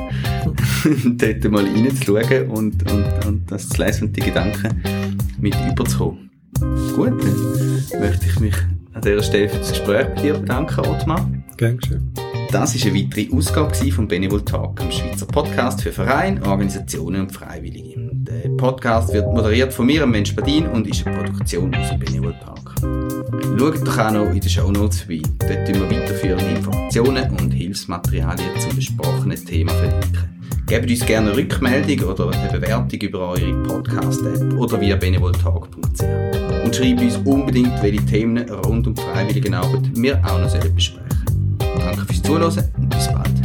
dort 1.17 1.52
mal 1.52 1.65
reinzuschauen 1.65 2.48
und, 2.52 2.89
und, 2.89 3.26
und 3.26 3.52
das 3.52 3.67
zu 3.67 3.84
lesen 3.84 4.08
und 4.08 4.15
die 4.15 4.22
Gedanken 4.22 4.82
mit 5.41 5.54
überzukommen. 5.69 6.32
Gut, 6.95 7.22
dann 7.22 8.00
möchte 8.00 8.28
ich 8.28 8.39
mich 8.39 8.56
an 8.93 9.02
dieser 9.02 9.24
Stelle 9.24 9.50
für 9.50 9.58
das 9.58 9.72
Gespräch 9.72 10.08
bei 10.15 10.22
dir 10.22 10.34
bedanken, 10.36 10.80
Ottmar. 10.88 11.30
Gern 11.58 11.78
schön. 11.86 12.10
Das 12.50 12.74
war 12.74 12.91
eine 12.91 12.98
weitere 12.98 13.36
Ausgabe 13.36 13.91
von 13.91 14.08
Benevol 14.08 14.41
Talk, 14.45 14.80
einem 14.80 14.91
Schweizer 14.93 15.26
Podcast 15.26 15.82
für 15.82 15.91
Vereine, 15.91 16.41
Organisationen 16.45 17.24
und 17.24 17.32
Freiwillige. 17.34 17.99
Der 18.43 18.49
Podcast 18.49 19.13
wird 19.13 19.34
moderiert 19.34 19.73
von 19.73 19.86
mir, 19.86 20.06
Mensch 20.06 20.34
Badin, 20.34 20.67
und 20.67 20.88
ist 20.88 21.06
eine 21.06 21.17
Produktion 21.17 21.75
aus 21.75 21.89
dem 21.89 21.99
Benevol 21.99 22.34
Park. 22.34 22.73
Schaut 23.58 23.86
doch 23.86 23.97
auch 23.97 24.12
noch 24.12 24.32
in 24.32 24.39
den 24.39 24.49
Show 24.49 24.71
Notes 24.71 25.02
vorbei. 25.02 25.21
Dort 25.39 25.67
tun 25.67 25.89
wir 25.89 25.97
weiterführende 25.97 26.45
Informationen 26.45 27.30
und 27.41 27.52
Hilfsmaterialien 27.52 28.60
zum 28.60 28.75
besprochenen 28.75 29.45
Thema 29.45 29.73
verlinken. 29.73 30.39
Gebt 30.67 30.89
uns 30.89 31.06
gerne 31.06 31.32
eine 31.32 31.38
Rückmeldung 31.38 32.10
oder 32.10 32.30
eine 32.32 32.60
Bewertung 32.60 32.99
über 33.02 33.19
eure 33.30 33.63
Podcast-App 33.63 34.54
oder 34.54 34.80
via 34.80 34.95
benevoltalk.ch. 34.95 36.63
Und 36.63 36.75
schreibt 36.75 37.02
uns 37.02 37.17
unbedingt, 37.25 37.84
welche 37.84 38.06
Themen 38.06 38.49
rund 38.49 38.88
um 38.88 38.95
Freiwilligenarbeit 38.95 39.82
wir 39.95 40.17
auch 40.23 40.39
noch 40.39 40.52
besprechen 40.73 41.02
sollen. 41.58 41.80
Danke 41.80 42.06
fürs 42.06 42.21
Zuhören 42.21 42.63
und 42.78 42.89
bis 42.89 43.08
bald. 43.12 43.38